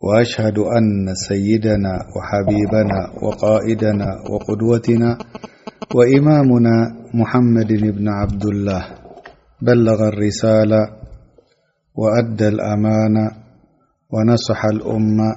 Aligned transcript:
وأشهد 0.00 0.58
أن 0.58 1.14
سيدنا 1.14 1.92
وحبيبنا 2.16 2.98
وقائدنا 3.22 4.06
وقدوتنا 4.30 5.18
وإمامنا 5.94 6.74
محمد 7.14 7.66
بن 7.72 8.08
عبد 8.08 8.44
الله 8.44 8.82
بلغ 9.62 10.08
الرسالة 10.08 10.78
وأدى 11.94 12.48
الأمان 12.48 13.16
ونصح 14.10 14.64
الأمة 14.64 15.30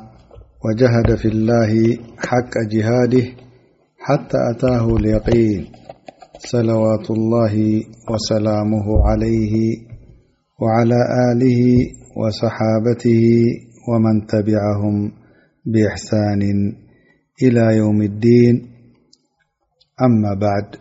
وجهد 0.65 1.15
في 1.15 1.27
الله 1.27 1.97
حك 2.17 2.53
جهاده 2.71 3.25
حتى 3.99 4.37
أتاه 4.55 4.95
اليقين 4.95 5.65
صلوات 6.37 7.11
الله 7.11 7.81
وسلامه 8.09 8.87
عليه 9.07 9.53
وعلى 10.61 10.97
آله 11.31 11.61
وصحابته 12.17 13.43
ومن 13.87 14.27
تبعهم 14.27 15.11
بإحسان 15.65 16.41
إلى 17.43 17.77
يوم 17.77 18.01
الدين 18.01 18.55
أما 20.01 20.33
بعد 20.41 20.75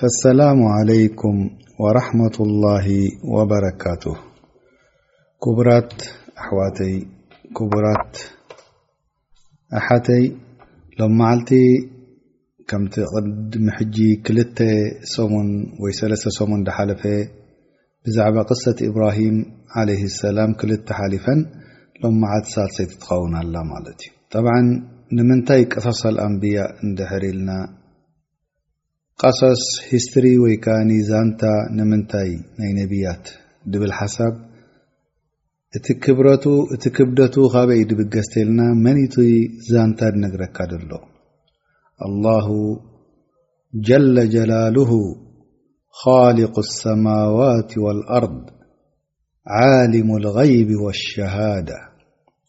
فالسلام 0.00 0.62
عليكم 0.62 1.50
ورحمة 1.80 2.36
الله 2.40 2.86
وبركاته 3.24 4.16
كبرت 5.44 5.94
أحوات 6.38 6.78
كبرات 7.56 8.16
حت 9.72 10.10
لم 11.00 11.18
معلت 11.18 11.54
كمت 12.68 13.00
مج 13.56 13.96
ل 14.32 14.38
سمن 15.02 15.48
وسل 15.82 16.12
سمن 16.18 16.70
حلف 16.70 17.02
بعب 18.16 18.36
قصة 18.50 18.76
إبراهيم 18.90 19.36
عليه 19.76 20.02
السلام 20.04 20.52
كل 20.54 20.70
حلفا 20.98 21.34
ሎመዓት 22.02 22.44
ሳሰይትትኸውና 22.54 23.34
ኣላ 23.44 23.54
ማለት 23.72 23.98
እዩ 24.04 24.10
طብዓ 24.32 24.52
ንምንታይ 25.16 25.62
ቀሳስ 25.72 26.00
ኣንብያ 26.24 26.58
እንድሕርኢልና 26.86 27.50
ቀሳስ 29.22 29.62
ሂስትሪ 29.92 30.26
ወይከዓኒ 30.42 30.90
ዛንታ 31.10 31.42
ንምንታይ 31.76 32.30
ናይ 32.58 32.70
ነብያት 32.78 33.24
ድብል 33.74 33.92
ሓሳብ 34.00 34.34
እእቲ 35.78 36.84
ክብደቱ 36.98 37.34
ካበኢ 37.54 37.80
ድብገስተልና 37.92 38.60
መን 38.84 38.98
ቲ 39.14 39.26
ዛንታ 39.72 40.00
ድነግረካ 40.16 40.58
ደሎ 40.74 40.92
አلላه 42.06 42.48
ጀለጀላልሁ 43.88 44.90
ካልق 46.02 46.54
لሰማዋት 46.66 47.70
واልኣርض 47.84 48.44
ሊሙ 49.94 50.08
الغይቢ 50.22 50.70
والሸሃደة 50.84 51.78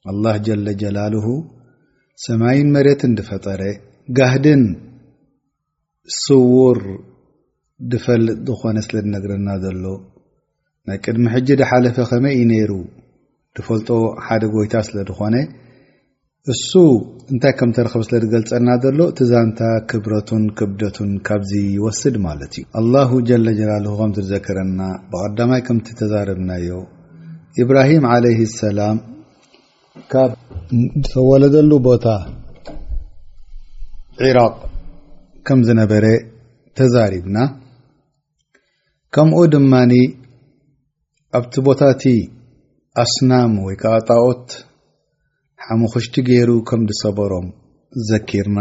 ኣልላህ 0.10 0.36
ጀለጀላልሁ 0.48 1.26
ሰማይን 2.28 2.70
መሬትን 2.76 3.12
ድፈጠረ 3.20 3.62
ጋህድን 4.18 4.64
ስውር 6.24 6.80
ድፈልጥ 7.92 8.38
ዝኾነ 8.48 8.78
ስለ 8.86 8.96
ድነግረና 9.06 9.50
ዘሎ 9.64 9.84
ናይ 10.90 10.98
ቅድሚ 11.06 11.24
ሕጂ 11.36 11.48
ድሓለፈ 11.62 11.98
ከመይ 12.12 12.34
እዩ 12.38 12.46
ነይሩ 12.52 12.72
ድፈልጦ 13.58 13.90
ሓደ 14.25 14.44
ጎይታ 14.56 14.74
ስለ 14.88 14.98
ድኾነ 15.09 15.36
እሱ 16.53 16.72
እንታይ 17.34 17.53
ከም 17.59 17.69
ተረኸበ 17.78 18.02
ስለ 18.08 18.19
ዝገልፀልና 18.24 18.72
ዘሎ 18.84 19.00
ትዛንታ 19.19 19.62
ክብረቱን 19.90 20.44
ክብደቱን 20.59 21.12
ካብዚ 21.28 21.52
ይወስድ 21.75 22.16
ማለት 22.28 22.53
እዩ 22.59 22.66
ኣላሁ 22.81 23.12
ጀለጀላልሁ 23.30 23.94
ከምቲ 24.00 24.18
ዝዘክረና 24.28 24.81
ብቐዳማይ 25.14 25.62
ከምቲ 25.69 25.88
ተዛረብናዮ 26.02 26.80
ኢብራሂም 27.64 28.06
ዓለይህ 28.14 28.44
ሰላም 28.62 29.00
ካብ 30.11 30.31
ዝተወለደሉ 30.72 31.72
ቦታ 31.88 32.05
ዒራቅ 34.23 34.53
ከም 35.47 35.59
ዝነበረ 35.67 36.05
ተዛሪብና 36.77 37.38
ከምኡ 39.16 39.39
ድማኒ 39.53 39.94
ኣብቲ 41.39 41.53
ቦታ 41.67 41.81
እቲ 41.94 42.03
ኣስናም 43.03 43.53
ወይ 43.66 43.75
ከዓ 43.81 43.95
ጣኦት 44.09 44.45
ሓሙክሽቲ 45.66 46.16
ገይሩ 46.29 46.50
ከም 46.69 46.83
ዝሰበሮም 46.91 47.47
ዘኪርና 48.09 48.59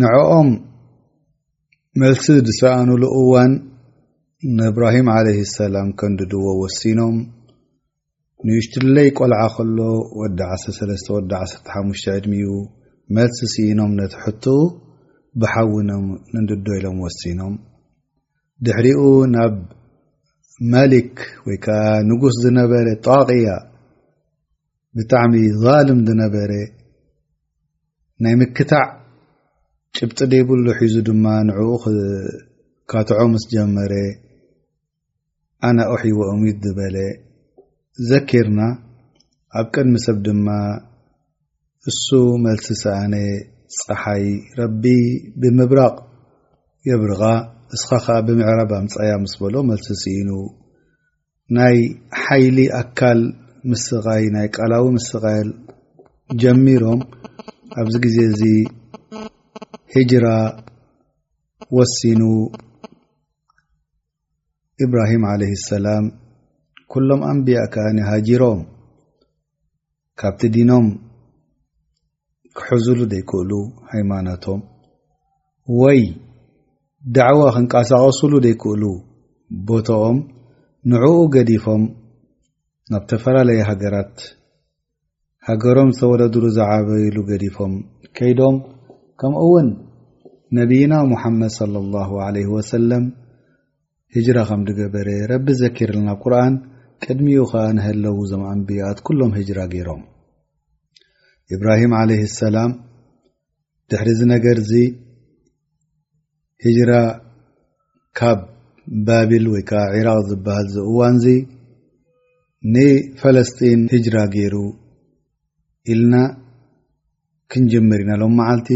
ንዕኦም 0.00 0.50
መልሲ 2.02 2.26
ዝሰኣንሉ 2.48 3.02
እዋን 3.22 3.52
ንእብራሂም 4.58 5.08
ዓለይ 5.18 5.40
ሰላም 5.58 5.88
ከንድድዎ 6.00 6.44
ወሲኖም 6.62 7.16
ንእሽጢለይ 8.46 9.08
ቆልዓ 9.18 9.40
ከሎ 9.54 9.78
ወዲ 10.20 10.40
13 10.64 11.10
ወዲ 11.14 11.32
15 11.72 12.06
ዕድሚዩ 12.14 12.46
መልስ 13.16 13.38
ሲኢኖም 13.54 13.92
ነቲ 13.98 14.12
ሕቱ 14.24 14.44
ብሓውኖም 15.40 16.06
እድደ 16.40 16.66
ኢሎም 16.78 16.98
ወሲኖም 17.04 17.54
ድሕሪኡ 18.66 19.02
ናብ 19.34 19.56
መሊክ 20.72 21.14
ወይ 21.48 21.58
ከዓ 21.64 21.82
ንጉስ 22.08 22.36
ዝነበረ 22.44 22.86
ጣቂያ 23.08 23.50
ብጣዕሚ 24.96 25.34
ዛልም 25.62 26.00
ዝነበረ 26.08 26.52
ናይ 28.24 28.34
ምክታዕ 28.42 28.86
ጭብጢ 29.96 30.18
ደይብሉ 30.32 30.64
ሒዙ 30.80 30.96
ድማ 31.08 31.26
ንዕኡ 31.48 31.82
ካትዖ 32.90 33.20
ምስ 33.32 33.44
ጀመረ 33.54 33.94
ኣነ 35.68 35.78
ቁሒይ 35.92 36.12
ዎኦሚት 36.20 36.58
ዝበለ 36.66 36.96
ዘኪርና 38.08 38.60
ኣብ 39.60 39.66
ቅድሚ 39.72 39.94
ሰብ 40.04 40.16
ድማ 40.26 40.46
እሱ 41.90 42.08
መልሲ 42.44 42.66
ሳኣነ 42.82 43.14
ፀሓይ 43.86 44.24
ረቢ 44.58 44.84
ብምብራቕ 45.40 45.94
የብርጋ 46.88 47.22
እስኻ 47.74 47.90
ከዓ 48.04 48.16
ብምዕረብ 48.26 48.70
ኣምፃያ 48.78 49.10
ምስ 49.24 49.34
በሎ 49.40 49.54
መልሲ 49.70 49.88
ሲኢኑ 50.02 50.30
ናይ 51.56 51.78
ሓይሊ 52.22 52.58
ኣካል 52.80 53.20
ምስቃይ 53.70 54.24
ናይ 54.36 54.48
ቃላዊ 54.56 54.84
ምስቃይ 54.96 55.42
ጀሚሮም 56.42 57.00
ኣብዚ 57.80 57.94
ግዜ 58.06 58.16
እዚ 58.30 58.42
ሂጅራ 59.94 60.26
ወሲኑ 61.78 62.22
እብራሂም 64.86 65.24
ዓለይ 65.32 65.54
ሰላም 65.70 66.04
ኩሎም 66.92 67.20
ኣንብያ 67.30 67.58
ከኣኒ 67.72 67.98
ሃጂሮም 68.10 68.60
ካብቲ 70.20 70.40
ዲኖም 70.54 70.86
ክሕዙሉ 72.58 72.98
ደይክእሉ 73.12 73.50
ሃይማኖቶም 73.92 74.60
ወይ 75.80 76.00
ዳዕዋ 77.16 77.42
ክንቀሳቀሱሉ 77.56 78.32
ደይክእሉ 78.46 78.82
ቦቶኦም 79.68 80.18
ንዕኡ 80.92 81.14
ገዲፎም 81.36 81.84
ናብ 82.92 83.02
ዝተፈላለየ 83.06 83.60
ሃገራት 83.70 84.16
ሃገሮም 85.48 85.90
ዝተወዳድሉ 85.98 86.44
ዝዓበይሉ 86.56 87.16
ገዲፎም 87.30 87.72
ከይዶም 88.18 88.56
ከምኡእውን 89.20 89.68
ነብይና 90.58 90.92
ሙሓመድ 91.12 91.52
صለ 91.60 91.74
ላه 91.94 92.10
ለ 92.34 92.42
ወሰለም 92.56 93.04
ሂጅራ 94.14 94.38
ከም 94.48 94.60
ዲገበረ 94.68 95.08
ረቢ 95.32 95.46
ዘኪር 95.62 95.90
ልና 95.96 96.08
ቁርን 96.22 96.54
ቅድሚኡ 97.04 97.40
ከዓ 97.50 97.62
ንህለው 97.76 98.16
ዞም 98.30 98.42
ኣንቢያት 98.52 98.98
ኩሎም 99.06 99.30
ሂጅራ 99.38 99.60
ገይሮም 99.72 100.02
እብራሂም 101.54 101.92
ዓለ 102.00 102.10
ሰላም 102.40 102.72
ድሕሪ 103.90 104.08
ዚ 104.18 104.26
ነገር 104.34 104.58
ዚ 104.70 104.82
ሂጅራ 106.64 106.92
ካብ 108.18 108.40
ባብል 109.06 109.46
ወይ 109.52 109.62
ከዓ 109.70 109.82
ዒራቅ 109.94 110.18
ዝበሃል 110.28 110.66
ዝእዋንዚ 110.74 111.24
ንፈለስጢን 112.74 113.82
ህጅራ 113.94 114.16
ገይሩ 114.34 114.54
ኢልና 115.92 116.14
ክንጅምር 117.52 118.00
ኢና 118.04 118.12
ሎም 118.22 118.34
መዓልቲ 118.40 118.68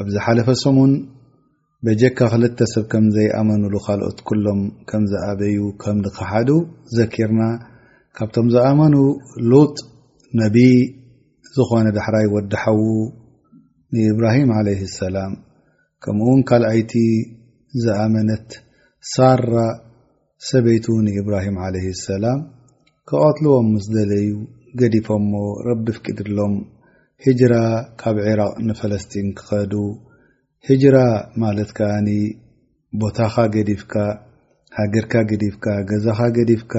ኣብ 0.00 0.06
ዝሓለፈ 0.14 0.48
ሰሙን 0.64 0.92
በጀካ 1.86 2.18
ክልተ 2.30 2.58
ሰብ 2.72 2.84
ከም 2.92 3.04
ዘይኣመኑሉ 3.16 3.74
ካልኦት 3.84 4.18
ኩሎም 4.28 4.60
ከም 4.90 5.02
ዝኣበዩ 5.10 5.58
ከም 5.82 5.96
ንካሓዱ 6.04 6.48
ዘኪርና 6.96 7.42
ካብቶም 8.18 8.46
ዝኣመኑ 8.54 8.94
ሉጥ 9.50 9.74
ነቢ 10.40 10.56
ዝኾነ 11.56 11.86
ዳሕራይ 11.98 12.26
ወድሐዉ 12.34 12.80
ንኢብራሂም 13.94 14.50
ዓለይህ 14.60 14.82
ሰላም 15.00 15.32
ከምኡ 16.04 16.26
እውን 16.30 16.42
ካልኣይቲ 16.48 16.92
ዝኣመነት 17.84 18.48
ሳራ 19.12 19.54
ሰበይቱ 20.48 20.86
ንእብራሂም 21.06 21.56
ዓለይህ 21.68 21.94
ሰላም 22.08 22.42
ክቐትልዎም 23.10 23.68
ምስ 23.76 23.86
ደለዩ 23.96 24.28
ገዲፎምሞ 24.82 25.32
ረብ 25.68 25.86
ፍቂድሎም 25.98 26.54
ሂጅራ 27.26 27.54
ካብ 28.02 28.18
ዒራቅ 28.28 28.54
ንፈለስጢን 28.68 29.28
ክኸዱ 29.38 29.72
ሂጅራ 30.66 30.96
ማለት 31.42 31.70
ከዓኒ 31.78 32.08
ቦታኻ 33.02 33.34
ገዲፍካ 33.54 33.94
ሃገርካ 34.78 35.14
ገዲፍካ 35.30 35.66
ገዛኻ 35.90 36.18
ገዲፍካ 36.36 36.74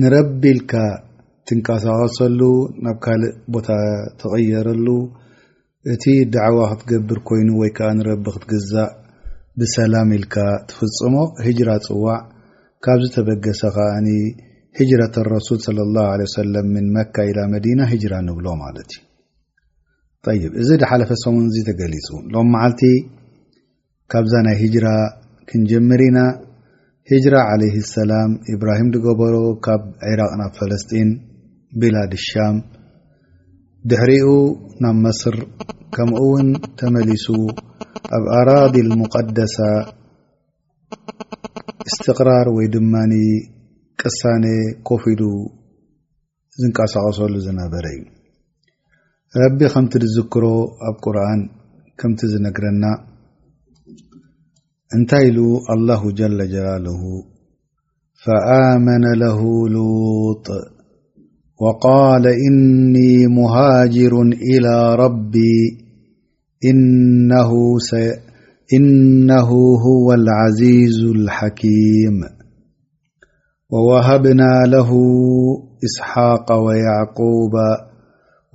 ንረቢ 0.00 0.42
ኢልካ 0.52 0.72
ትንቀሳቀሰሉ 1.48 2.40
ናብ 2.84 2.96
ካልእ 3.04 3.32
ቦታ 3.54 3.68
ትቀየረሉ 4.20 4.86
እቲ 5.92 6.04
ዳዕዋ 6.34 6.60
ክትገብር 6.70 7.18
ኮይኑ 7.28 7.48
ወይ 7.62 7.70
ከዓ 7.78 7.88
ንረቢ 7.98 8.24
ክትገዛእ 8.34 8.92
ብሰላም 9.60 10.10
ኢልካ 10.18 10.36
ትፍፅሞ 10.68 11.14
ሂጅራ 11.46 11.70
ፅዋዕ 11.88 12.18
ካብ 12.84 12.98
ዝተበገሰ 13.06 13.60
ከዓኒ 13.78 14.08
ሂጅራት 14.78 15.16
ረሱል 15.34 15.74
ለ 15.78 15.80
ላ 15.96 16.06
ለ 16.20 16.30
ሰለም 16.36 16.68
ምን 16.76 16.86
መካ 16.96 17.14
ኢላ 17.32 17.40
መዲና 17.56 17.80
ሂጅራ 17.92 18.14
ንብሎ 18.28 18.46
ማለት 18.64 18.88
እዩ 18.96 19.00
ይብ 20.36 20.52
እዚ 20.62 20.70
ድሓለፈ 20.80 21.10
ሰሙን 21.22 21.44
እዙ 21.50 21.56
ተገሊፁ 21.68 22.06
ሎም 22.34 22.48
መዓልቲ 22.54 22.82
ካብዛ 24.12 24.34
ናይ 24.46 24.56
ሂጅራ 24.62 24.88
ክንጀምሪና 25.48 26.18
ሂጅራ 27.10 27.34
ዓለይ 27.52 27.72
ሰላም 27.94 28.30
ኢብራሂም 28.52 28.88
ዝገበሮ 28.94 29.34
ካብ 29.64 29.82
ዒራቅ 30.10 30.30
ናብ 30.40 30.52
ፈለስጢን 30.60 31.10
ቢላድ 31.80 32.12
ሻም 32.28 32.56
ድሕሪኡ 33.90 34.28
ናብ 34.84 34.96
መስር 35.06 35.36
ከምኡ 35.96 36.18
እውን 36.28 36.48
ተመሊሱ 36.80 37.26
ኣብ 38.18 38.24
ኣራቢ 38.38 38.76
ሙቀደሳ 39.02 39.56
እስትቅራር 41.90 42.48
ወይ 42.56 42.68
ድማኒ 42.76 43.14
ቅሳኔ 44.02 44.46
ኮፊሉ 44.90 45.20
ዝንቀሳቐሰሉ 46.60 47.34
ዝነበረ 47.46 47.84
እዩ 47.94 48.04
ربي 49.36 49.64
مت 49.64 49.96
لذكر 49.96 50.46
أب 50.88 50.94
قرآن 51.02 51.48
كمت 51.98 52.20
زنجرنا 52.26 53.04
أنتي 54.94 55.30
ل 55.30 55.38
الله 55.74 56.12
جل 56.12 56.38
جلاله 56.54 57.02
فآمن 58.24 59.04
له 59.24 59.68
لوط 59.68 60.46
وقال 61.62 62.24
إني 62.26 63.26
مهاجر 63.26 64.22
إلى 64.22 64.94
ربي 64.94 65.58
إنه 68.74 69.40
هو 69.84 70.12
العزيز 70.12 71.00
الحكيم 71.16 72.14
ووهبنا 73.72 74.52
له 74.68 74.90
إسحاق 75.84 76.52
ويعقوب 76.52 77.52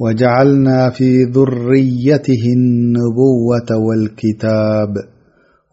وجعلنا 0.01 0.89
في 0.89 1.23
ذريته 1.23 2.41
النبوة 2.57 3.69
والكتاب 3.87 4.93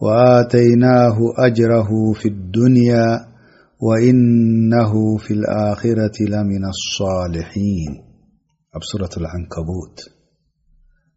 وآتيناه 0.03 1.17
أجره 1.39 1.89
في 2.15 2.29
الدنيا 2.29 3.09
وإنه 3.81 5.17
في 5.17 5.31
الآخرة 5.35 6.15
لمن 6.29 6.63
الصالحين 6.69 7.91
أصورة 8.77 9.11
العنكبوت 9.25 10.01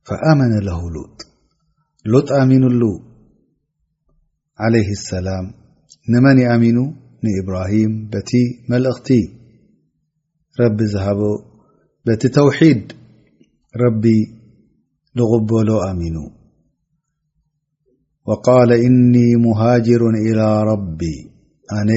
فآمن 0.03 0.59
له 0.65 0.81
لو 0.91 1.06
لت 2.19 2.31
أمن 2.31 2.63
ال 2.63 2.81
عليه 4.57 4.89
السلام 4.91 5.53
نمن 6.09 6.47
أمن 6.51 6.77
نإبراهيم 7.25 8.07
بت 8.09 8.31
ملأخت 8.69 9.13
رب 10.59 10.81
زهبه 10.83 11.49
بቲ 12.07 12.22
ተوحድ 12.36 12.84
ረቢ 13.84 14.04
لغበሎ 15.18 15.69
ኣሚن 15.90 16.18
وقال 18.28 18.69
إن 18.88 19.16
مهاجر 19.48 20.01
إلى 20.28 20.48
رب 20.72 21.01
ኣነ 21.80 21.90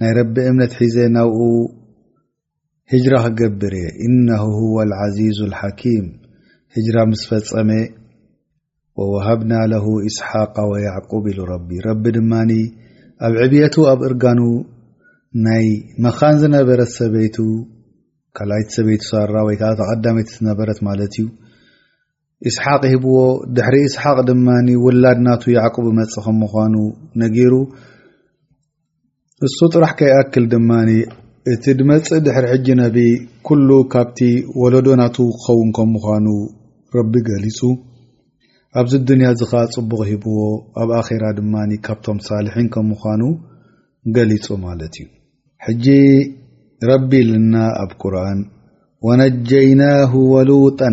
ናይ 0.00 0.10
ረብ 0.18 0.34
እምነት 0.50 0.72
ሒዜ 0.80 0.96
ናብኡ 1.16 1.38
هجራة 2.92 3.28
ክገብር 3.30 3.74
إنه 4.06 4.42
هو 4.60 4.76
العዚز 4.86 5.38
الحكم 5.50 6.02
هجራ 6.74 6.96
مስ 7.10 7.20
ፈፀመ 7.28 7.70
ووهبنا 8.98 9.60
له 9.72 9.84
إስሓق 10.08 10.56
ويعقب 10.70 11.24
إل 11.32 11.40
ب 11.68 11.70
ረቢ 11.88 12.04
ድማ 12.16 12.32
ኣብ 13.26 13.32
ዕብيቱ 13.44 13.74
ኣብ 13.92 14.00
እርጋኑ 14.08 14.40
ናይ 15.46 15.66
مኻን 16.04 16.34
ዝነበረ 16.42 16.80
ሰበيቱ 16.98 17.36
ካልኣይቲ 18.36 18.68
ሰበይቲ 18.76 19.02
ሳራ 19.10 19.34
ወይ 19.48 19.56
ካተቀዳመይቲ 19.60 20.28
ዝነበረት 20.38 20.78
ማለት 20.88 21.12
እዩ 21.18 21.26
እስሓቅ 22.48 22.80
ሂብዎ 22.92 23.18
ድሕሪ 23.56 23.76
እስሓቅ 23.90 24.16
ድማ 24.30 24.46
ውላድ 24.84 25.18
ናቱ 25.26 25.42
ያዕቁቡ 25.58 25.86
መፅ 25.98 26.14
ከም 26.26 26.36
ምኳኑ 26.44 26.74
ነገሩ 27.22 27.54
እሱ 29.48 29.58
ጥራሕ 29.74 29.92
ከይኣክል 30.00 30.44
ድማ 30.54 30.70
እቲ 31.52 31.64
ድመፅእ 31.78 32.22
ድሕሪ 32.26 32.44
ሕጂ 32.52 32.66
ነብ 32.80 32.96
ኩሉ 33.46 33.68
ካብቲ 33.92 34.18
ወለዶ 34.60 34.86
ናቱ 35.00 35.16
ክኸውን 35.34 35.68
ከም 35.76 35.90
ምኳኑ 35.96 36.26
ረቢ 36.96 37.14
ገሊፁ 37.28 37.60
ኣብዚ 38.80 38.92
ድንያ 39.08 39.28
እዚ 39.34 39.42
ከዓ 39.50 39.60
ፅቡቅ 39.74 40.00
ሂብዎ 40.12 40.38
ኣብ 40.82 40.90
ኣራ 41.00 41.24
ድማ 41.38 41.54
ካብቶም 41.86 42.18
ሳልሒን 42.26 42.66
ከም 42.74 42.86
ምኳኑ 42.94 43.22
ገሊፁ 44.16 44.46
ማለት 44.66 44.96
እዩ 45.72 45.86
رب 46.84 47.14
لنا 47.14 47.68
أبقرآن 47.82 48.44
ونجيناه 49.02 50.16
ولوتا 50.16 50.88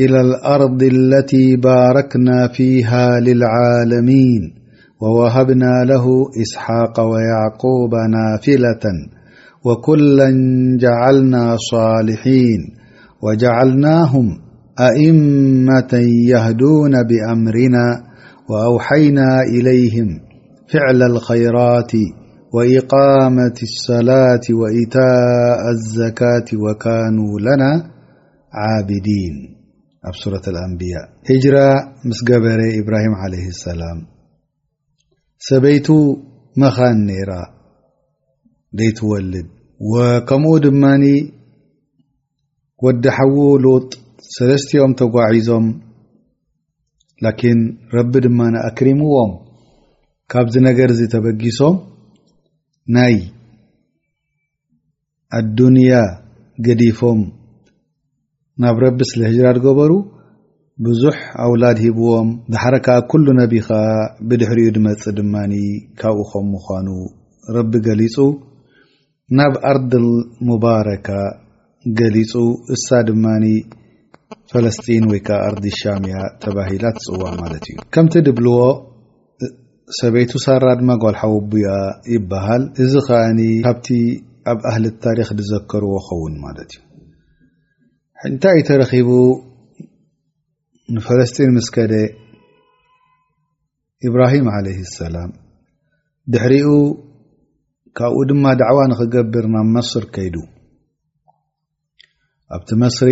إلى 0.00 0.20
الأرض 0.20 0.82
التي 0.82 1.56
باركنا 1.56 2.48
فيها 2.48 3.20
للعالمين 3.20 4.40
ووهبنا 5.02 5.84
له 5.84 6.04
إسحاق 6.42 7.00
ويعقوب 7.00 7.94
نافلة 8.10 8.84
وكلا 9.64 10.30
جعلنا 10.80 11.56
صالحين 11.70 12.58
وجعلناهم 13.22 14.38
أئمة 14.80 16.00
يهدون 16.28 16.92
بأمرنا 17.08 18.02
وأوحينا 18.50 19.40
إليهم 19.42 20.18
فعل 20.68 21.02
الخيرات 21.10 21.92
وإقامة 22.52 23.58
الصላة 23.62 24.44
وኢታء 24.60 25.60
الዘካاة 25.76 26.48
وكانوا 26.64 27.32
لና 27.44 27.62
عابዲيን 28.62 29.36
ኣብ 30.08 30.14
صرة 30.22 30.44
الአንبያء 30.52 31.02
هجራة 31.30 31.72
ምስ 32.08 32.20
ገበረ 32.28 32.60
إብራهም 32.80 33.14
عله 33.22 33.44
السላم 33.54 33.98
ሰበይቱ 35.48 35.88
መኻን 36.62 36.98
ነራ 37.08 37.32
ዘይትወልድ 38.80 39.48
ከምኡ 40.28 40.52
ድማ 40.66 40.84
ወዲ 42.86 43.04
ሐዉ 43.18 43.34
لጥ 43.64 43.88
ሰለስትዮም 44.34 44.92
ተጓዒዞም 45.00 45.66
لን 47.24 47.58
ረቢ 47.96 48.12
ድማ 48.26 48.40
አክሪምዎም 48.68 49.32
ካብዚ 50.34 50.54
ነገር 50.68 50.90
ተበጊሶም 51.14 51.74
ናይ 52.94 53.14
ኣዱንያ 55.38 55.92
ገዲፎም 56.66 57.20
ናብ 58.62 58.76
ረቢ 58.84 58.98
ስለ 59.10 59.20
ህጅራ 59.30 59.48
ዝገበሩ 59.56 59.92
ብዙሕ 60.86 61.16
ኣውላድ 61.44 61.78
ሂብዎም 61.84 62.28
ብሓረካዓ 62.52 62.98
ኩሉ 63.10 63.26
ነቢከ 63.40 63.68
ብድሕሪኡ 64.28 64.68
ድመፅእ 64.76 65.14
ድማኒ 65.18 65.52
ካብኡ 66.00 66.26
ከም 66.32 66.46
ምኳኑ 66.56 66.88
ረቢ 67.56 67.72
ገሊፁ 67.88 68.16
ናብ 69.38 69.54
ኣርዲ 69.72 69.92
ሙባረካ 70.50 71.08
ገሊፁ 71.98 72.34
እሳ 72.76 72.86
ድማኒ 73.10 73.44
ፈለስጢን 74.52 75.04
ወይከዓ 75.12 75.40
ኣርዲ 75.50 75.64
ሻምያ 75.80 76.16
ተባሂላ 76.44 76.84
ትፅዋዕ 76.98 77.32
ማለት 77.42 77.64
እዩ 77.72 77.76
ከምቲ 77.94 78.14
ድብልዎ 78.26 78.58
ሰበይቱ 80.00 80.32
ሳራ 80.44 80.66
ድማ 80.80 80.90
ጓልሓ 81.02 81.20
ውኣቡያ 81.32 81.68
ይበሃል 82.14 82.62
እዚ 82.82 82.92
ከኣ 83.06 83.38
ካብቲ 83.66 83.88
ኣብ 84.50 84.58
ኣህሊ 84.70 84.84
ታሪክ 85.04 85.28
ዝዘከርዎ 85.38 85.92
ኸውን 86.06 86.34
ማትእዩ 86.42 86.72
እንታይ 88.28 88.56
ይ 88.58 88.62
ተረኺቡ 88.68 89.08
ንፈለስጢን 90.96 91.52
ምስከደ 91.58 91.92
ኢብራሂም 94.06 94.48
ለ 94.66 94.70
ሰላም 94.96 95.30
ድሕሪኡ 96.32 96.70
ካብኡ 97.98 98.20
ድማ 98.30 98.44
ዳዕዋ 98.62 98.80
ንክገብር 98.90 99.46
ናብ 99.54 99.68
መስር 99.76 100.04
ከይዱ 100.16 100.36
ኣብቲ 102.54 102.68
መስሪ 102.82 103.10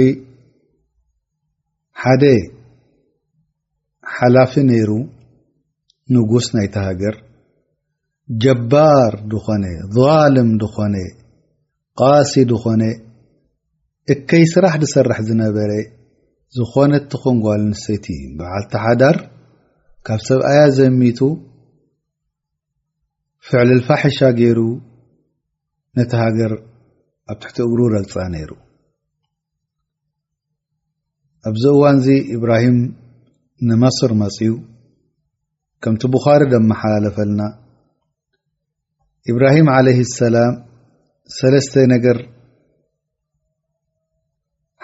ሓደ 2.02 2.24
ሓላፊ 4.16 4.52
ነይሩ 4.68 4.90
ንጉስ 6.14 6.46
ናይቲ 6.56 6.74
ሃገር 6.86 7.16
ጀባር 8.42 9.12
ድኾነ 9.32 9.64
ظልም 9.96 10.48
ድኾነ 10.62 10.94
ቃሲ 12.00 12.32
ድኾነ 12.52 12.82
እከይ 14.12 14.44
ስራሕ 14.52 14.74
ዝሰርሕ 14.82 15.18
ዝነበረ 15.28 15.72
ዝኾነ 16.56 16.92
እትኮንጓል 17.00 17.62
ንሰተይቲ 17.70 18.06
እ 18.20 18.28
በዓልቲሓዳር 18.38 19.16
ካብ 20.06 20.20
ሰብኣያ 20.28 20.62
ዘሚቱ 20.78 21.20
ፍዕልልፋሕሻ 23.48 24.18
ገይሩ 24.38 24.60
ነቲ 25.98 26.12
ሃገር 26.22 26.52
ኣብ 27.32 27.38
ትሕቲ 27.42 27.58
እግሩ 27.66 27.80
ረልፃ 27.94 28.14
ነይሩ 28.34 28.50
እብዚ 31.50 31.62
እዋን 31.74 31.98
እዚ 32.00 32.08
ኢብራሂም 32.36 32.78
ንመስር 33.68 34.12
መፅዩ 34.22 34.52
ከምቲ 35.84 36.02
ቡኻሪ 36.14 36.42
ደማሓላለፈልና 36.52 37.42
ኢብራሂም 39.30 39.68
ዓለይህ 39.76 40.00
ሰላም 40.18 40.52
ሰለስተ 41.38 41.74
ነገር 41.94 42.18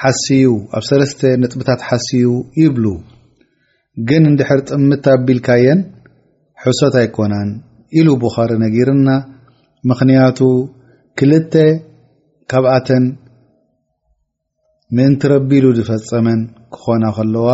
ሓስዩ 0.03 0.51
ኣብ 0.79 0.85
ሰለስተ 0.91 1.21
ንጥብታት 1.43 1.81
ሓስዩ 1.89 2.31
ይብሉ 2.63 2.87
ግን 4.09 4.23
እንድሕር 4.31 4.61
ጥምትትኣቢልካየን 4.71 5.81
ሕሶት 6.65 6.97
ኣይኮናን 7.03 7.51
ኢሉ 7.99 8.09
ቡኻሪ 8.25 8.51
ነጊርና 8.65 9.11
ምክንያቱ 9.93 10.41
ክልተ 11.19 11.55
ካብኣተን 12.51 13.05
ምእንትረቢሉ 14.97 15.65
ዝፈፀመን 15.79 16.41
ክኾና 16.75 17.05
ከለዋ 17.17 17.47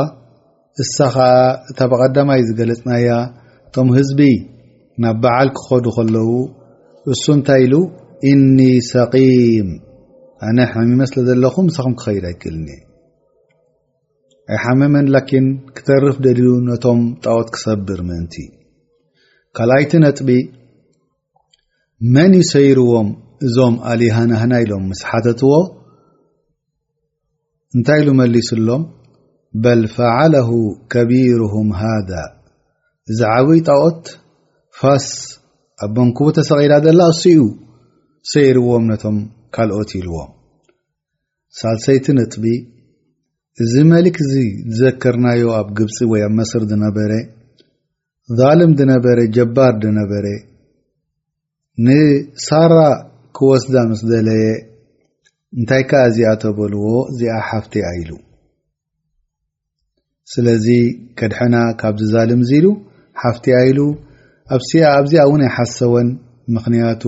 እሳ 0.82 0.96
ከዓ 1.14 1.24
እታ 1.70 1.78
ብ 1.90 1.96
ቀዳማይ 2.02 2.40
ዝገለፅናያ 2.48 3.08
እቶም 3.66 3.88
ህዝቢ 3.96 4.20
ናብ 5.02 5.16
በዓል 5.22 5.48
ክኸዱ 5.56 5.84
ከለው 5.96 6.30
እሱ 7.12 7.24
እንታይ 7.36 7.62
ኢሉ 7.66 7.74
እኒ 8.30 8.58
ሰቂም 8.92 9.68
ኣነ 10.48 10.58
ሕም 10.72 10.88
ይመስለ 10.94 11.16
ዘለኹም 11.28 11.66
ንሳኹም 11.70 11.94
ክኸይድ 11.98 12.24
ኣይክእልኒ 12.30 12.68
ኣይ 14.52 14.58
ሓመመን 14.62 15.06
ላኪን 15.14 15.46
ክተርፍ 15.76 16.16
ደልዩ 16.26 16.52
ነቶም 16.70 17.00
ጣወት 17.24 17.48
ክሰብር 17.54 18.00
ምእንቲ 18.08 18.34
ካልኣይቲ 19.56 19.92
ነጥቢ 20.04 20.30
መን 22.14 22.32
ይሰይርዎም 22.42 23.10
እዞም 23.46 23.76
ኣሊሃናህና 23.92 24.52
ኢሎም 24.64 24.84
ምስ 24.90 25.00
ሓተትዎ 25.10 25.52
እንታይ 27.76 28.00
ኢሉ 28.02 28.08
መሊስ 28.20 28.48
ሎም 28.68 28.82
በል 29.64 29.80
ፈዓለሁ 29.94 30.50
ከቢሩሁም 30.92 31.68
ሃዳ 31.80 32.10
እዛ 33.10 33.20
ዓብይ 33.36 33.60
ጣዖት 33.68 34.02
ፋስ 34.80 35.06
ኣብ 35.86 35.96
መንክቡ 36.02 36.26
ተሰቒዳ 36.38 36.72
ዘላ 36.84 37.00
እሱኡ 37.12 37.42
ሰይርዎም 38.32 38.84
ነቶም 38.90 39.18
ካልኦት 39.54 39.90
ኢልዎም 39.98 40.30
ሳልሰይቲ 41.58 42.06
ንጥቢ 42.18 42.44
እዚ 43.62 43.72
መሊክ 43.92 44.16
እዚ 44.24 44.34
ዝዘክርናዮ 44.78 45.46
ኣብ 45.58 45.68
ግብፂ 45.78 45.96
ወይ 46.12 46.22
ኣብ 46.26 46.32
መስር 46.38 46.62
ድነበረ 46.72 47.12
ዛልም 48.38 48.72
ድነበረ 48.80 49.18
ጀባር 49.36 49.74
ድነበረ 49.84 50.26
ንሳራ 51.86 52.72
ክወስዳ 53.36 53.76
ምስ 53.92 54.00
ደለየ 54.12 54.46
እንታይ 55.60 55.82
ከዓ 55.90 56.02
እዚኣ 56.10 56.30
ተበልዎ 56.42 56.84
እዚኣ 57.12 57.36
ሓፍቲ 57.50 57.74
ኢሉ 58.00 58.10
ስለዚ 60.30 60.66
ከድሐና 61.18 61.56
ካብ 61.80 61.94
ዝዛልም 62.02 62.42
ዚ 62.48 62.60
ሉ 62.64 62.68
ሓፍቲ 63.22 63.44
ያ 63.54 63.58
ኢሉ 63.70 63.80
ኣብዚኣ 64.56 65.24
ውን 65.30 65.42
ይ 65.46 65.50
ሓሰወን 65.56 66.08
ምክንያቱ 66.56 67.02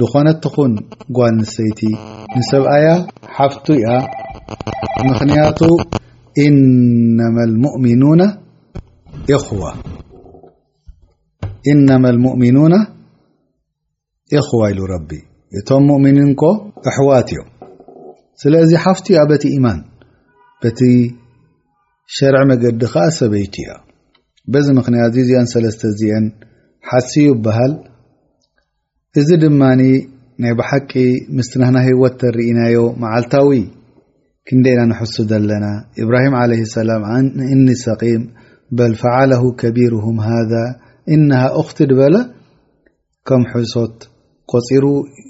ዝኮነትኹን 0.00 0.72
ጓል 1.16 1.34
ንሰይቲ 1.40 1.80
ንሰብኣያ 2.38 2.86
ሓፍቱ 3.36 3.66
እያ 3.78 3.88
ምክንያቱ 5.08 5.60
እነማ 6.46 7.36
ሙؤሚኑና 7.64 8.22
እኽዋ 14.38 14.66
ኢሉ 14.72 14.80
ቢ 15.08 15.20
እቶም 15.58 15.86
ؤሚኒን 15.98 16.30
ኮ 16.40 16.44
ኣሕዋት 16.88 17.28
እዮም 17.34 17.48
ስለዚ 18.42 18.70
ሓፍ 18.84 18.98
ያ 19.16 19.20
ቲ 19.42 19.46
ማን 19.64 19.78
ሸርዕ 22.16 22.42
መገዲ 22.50 22.80
ከኣ 22.92 23.04
ሰበይቲ 23.16 23.54
እያ 23.62 23.70
በዚ 24.52 24.66
ምኽንያት 24.78 25.14
እዚ 25.20 25.26
ዚአን 25.28 25.46
ሰለስተ 25.52 25.82
እዚአን 25.92 26.24
ሓሲ 26.90 27.12
ዩ 27.26 27.32
በሃል 27.44 27.72
እዚ 29.20 29.28
ድማ 29.42 29.60
ናይ 30.42 30.52
ብሓቂ 30.60 30.92
ምስ 31.36 31.50
ናና 31.60 31.76
ህወት 31.88 32.14
ተርእናዮ 32.20 32.76
መዓልታዊ 33.02 33.60
ክንደና 34.48 34.80
ንሕሱ 34.90 35.14
ዘለና 35.30 35.66
እብራሂም 36.02 36.34
عለ 36.40 36.52
ሰላም 36.76 37.02
እኒ 37.56 37.66
ሰقም 37.86 38.22
በል 38.78 38.94
ፈዓለ 39.02 39.30
ከቢርهም 39.62 40.18
ذ 40.50 40.54
እነሃ 41.16 41.42
ኣኽት 41.60 41.78
ድበለ 41.90 42.16
ከም 43.28 43.42
ሕሶት 43.54 43.96
ቆፂሩ 44.52 44.84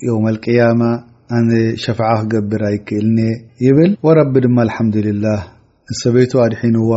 የውም 0.07 0.27
الቅያማ 0.33 0.83
ኣነ 1.39 1.51
ሸፍዓ 1.85 2.11
ክገብር 2.23 2.63
ኣይክእልኒ 2.73 3.19
ይብል 3.69 3.93
ረቢ 4.21 4.35
ድማ 4.47 4.57
አلሓምድላه 4.67 5.41
ንሰበይቱ 5.93 6.33
ኣድሒኑዋ 6.45 6.93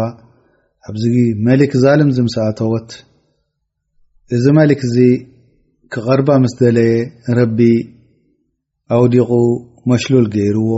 ኣብዚ 0.89 1.05
መሊክ 1.45 1.71
ዛልም 1.83 2.09
ዝምስኣተወት 2.17 2.89
እዚ 4.35 4.45
መሊክ 4.57 4.81
ዚ 4.93 5.05
ክቐርባ 5.93 6.29
ምስ 6.43 6.53
ደለየ 6.61 6.93
ንረቢ 7.29 7.59
ኣውዲቑ 8.95 9.31
መሽሉል 9.91 10.25
ገይርዎ 10.35 10.69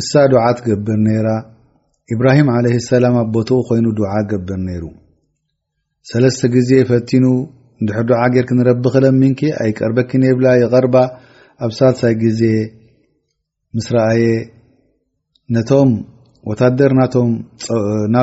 እሳ 0.00 0.12
ዱዓ 0.32 0.44
ትገብር 0.58 0.98
ነይራ 1.06 1.28
ኢብራሂም 2.14 2.48
ዓለ 2.54 2.64
ሰላም 2.92 3.16
ኣ 3.22 3.24
ቦትኡ 3.34 3.58
ኮይኑ 3.68 3.86
ዱዓ 3.98 4.12
ገብር 4.30 4.58
ነይሩ 4.68 4.84
ሰለስተ 6.10 6.42
ግዜ 6.54 6.70
ፈቲኑ 6.90 7.26
እንድሕር 7.80 8.04
ዱዓ 8.10 8.22
ጌር 8.34 8.44
ክንረቢ 8.48 8.84
ኸለሚንኪ 8.94 9.40
ኣይ 9.62 9.70
ቀርበክ 9.78 10.10
ንብላ 10.22 10.48
ይቐርባ 10.62 10.96
ኣብ 11.66 11.70
ሳሳይ 11.78 12.14
ግዜ 12.24 12.42
ምስ 13.76 13.86
ረኣየ 13.94 14.26
ነቶም 15.54 15.90
وتر 16.46 16.92
ن 16.94 18.18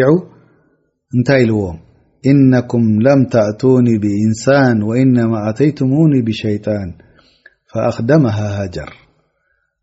وع 0.00 0.22
نت 1.20 1.30
لوم 1.48 1.74
إنكم 2.26 2.82
لم 3.08 3.24
تأتون 3.24 3.86
بإنسان 4.02 4.82
وإنما 4.82 5.50
أتيتمون 5.50 6.24
بشيطان 6.24 6.92
فأخدمها 7.72 8.64
هجر 8.64 8.90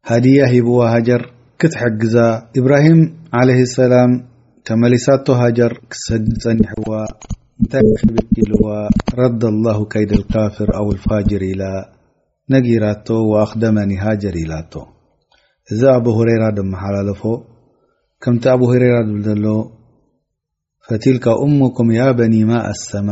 هية 0.05 0.45
هبو 0.45 0.83
هجر 0.83 1.31
كتحجز 1.59 2.15
إبراهم 2.57 2.99
علي 3.33 3.61
السلم 3.61 4.11
مل 4.71 4.95
هجر 5.29 5.71
ن 6.47 6.63
بل 8.05 8.61
رد 9.23 9.43
الله 9.43 9.85
كيد 9.85 10.11
الكافر 10.11 10.67
أو 10.75 10.91
الفاجر 10.91 11.41
إلى 11.41 11.71
نر 12.51 12.67
وأخدمني 13.11 13.97
هاجر 13.97 14.33
إل 14.35 14.51
እዚ 15.73 15.81
ኣብ 15.95 16.05
هረራ 16.17 16.43
ድመሓላለፎ 16.57 17.21
ከምቲ 18.23 18.45
ኣብ 18.53 18.61
هረራ 18.71 18.95
ዝብ 19.09 19.17
ዘሎ 19.27 19.45
ፈትካ 20.87 21.25
እሙኩም 21.45 21.89
ያ 21.99 22.05
በኒ 22.19 22.35
ማ 22.49 22.61
ኣሰማ 22.71 23.09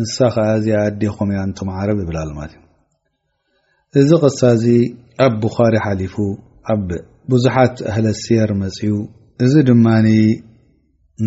እንሳ 0.00 0.16
ከዓ 0.34 0.48
ዚ 0.64 0.72
ኣዲኹም 0.84 1.28
ያ 1.36 1.40
እን 1.46 1.52
ዓረብ 1.80 1.98
ይብላማት 2.04 2.52
እዩ 2.52 4.02
እዚ 4.02 4.10
ቕሳ 4.24 4.40
እዚ 4.56 4.64
ኣብ 5.24 5.34
ቡኻሪ 5.44 5.74
ሓሊፉ 5.86 6.16
ኣብ 6.74 6.88
ብዙሓት 7.32 7.74
ሃለስየር 7.94 8.50
መፅዩ 8.62 8.94
እዚ 9.44 9.54
ድማ 9.68 9.86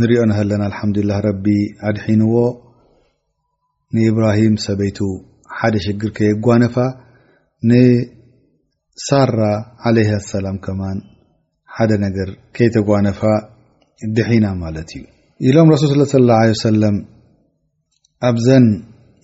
ንሪኦ 0.01 0.21
ንሃለና 0.29 0.63
አሓምዱላ 0.71 1.12
ረቢ 1.27 1.45
ኣድሒንዎ 1.89 2.35
ንإብራሂም 3.95 4.55
ሰበይቱ 4.65 5.00
ሓደ 5.59 5.73
ሽግር 5.85 6.12
ከየጓነፋ 6.19 6.75
ሳራ 9.07 9.39
ለ 9.95 10.00
ኣሰላም 10.19 10.55
ከማ 10.65 10.81
ሓደ 11.77 11.91
ነገር 12.05 12.29
ከይተጓነፋ 12.55 13.21
ድሒና 14.15 14.45
ማለት 14.63 14.89
እዩ 14.97 15.03
ኢሎም 15.50 15.67
ረሱል 15.73 15.89
ስላ 15.91 16.00
ስ 16.09 16.12
ለ 16.25 16.27
ሰለም 16.67 16.95
ኣብዘን 18.29 18.65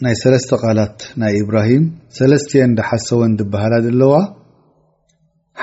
ናይ 0.06 0.16
ሰለስተ 0.24 0.52
ቃላት 0.64 0.98
ናይ 1.22 1.34
እብራሂም 1.44 1.84
ሰለስትየን 2.18 2.72
ዳሓሰወን 2.80 3.32
ዝባሃላ 3.40 3.74
ዘለዋ 3.86 4.14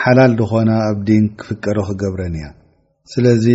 ሓላል 0.02 0.32
ዝኮነ 0.40 0.70
ኣብዲን 0.90 1.24
ክፍቀዶ 1.40 1.78
ክገብረን 1.90 2.34
እያ 2.40 2.46
ስለዚ 3.12 3.46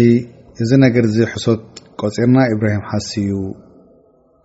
እዚ 0.63 0.71
ነገር 0.85 1.05
ዚ 1.15 1.17
ሕሶት 1.33 1.63
ቆፂርና 2.01 2.37
እብራሂም 2.53 2.83
ሓስዩ 2.91 3.31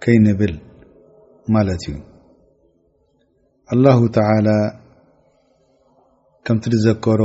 ከይንብል 0.05 0.55
ማለት 1.57 1.83
እዩ 1.91 1.97
ተ 4.17 4.19
ከምቲ 6.49 6.65
ዝዘከሮ 6.73 7.23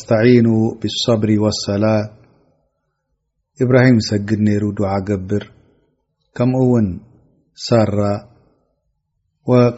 ስተኑ 0.00 0.46
ብصብሪ 0.82 1.30
وሰላ 1.44 1.84
እብራሂም 3.64 3.98
ሰግድ 4.06 4.40
ነይሩ 4.46 4.62
ድዓ 4.78 4.92
ገብር 5.08 5.44
ከምኡ 6.38 6.60
እውን 6.66 6.86
ሳራ 7.66 7.98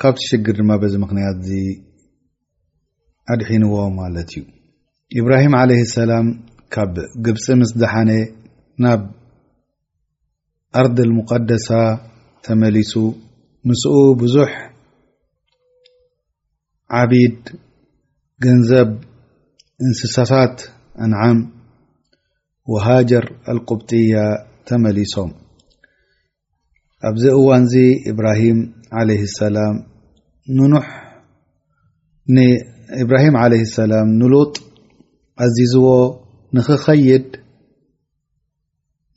ካብቲ 0.02 0.22
ሽግር 0.28 0.56
ድማ 0.60 0.70
በዚ 0.82 0.94
ምክንያት 1.04 1.36
እዚ 1.42 1.50
አድሒንዎ 3.34 3.74
ማለት 4.00 4.30
እዩ 4.38 4.44
ኢብራሂም 5.20 5.54
عለ 5.60 5.72
ሰላም 5.96 6.28
ካብ 6.76 6.94
ግብፂ 7.26 7.44
ምስደሓነ 7.62 8.10
ናብ 8.84 9.02
ኣር 10.82 10.86
ሙቀደሳ 11.18 11.68
ተመሊሱ 12.46 12.92
ምስኡ 13.70 13.94
ብዙሕ 14.24 14.52
ዓቢድ 17.00 17.42
ገንዘብ 18.44 18.88
እንስሳሳት 19.84 20.56
አንዓም 21.04 21.38
ወሃጀር 22.72 23.24
ኣلቁብጢያ 23.52 24.16
ተመሊሶም 24.68 25.30
ኣብዚ 27.10 27.24
እዋንዚ 27.38 27.74
ኢብራሂም 28.12 28.58
ለ 29.08 29.16
ሰላም 29.38 29.74
ኢብራሂም 33.02 33.34
عለ 33.42 33.52
ሰላም 33.76 34.08
ንሉጥ 34.20 34.54
ኣዚዝዎ 35.46 35.86
ንክኸይድ 36.58 37.26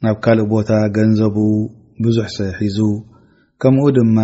ናብ 0.05 0.17
ካልእ 0.25 0.47
ቦታ 0.53 0.69
ገንዘቡ 0.97 1.37
ብዙሕ 2.05 2.27
ሰሒዙ 2.37 2.79
ከምኡ 3.63 3.83
ድማ 3.97 4.17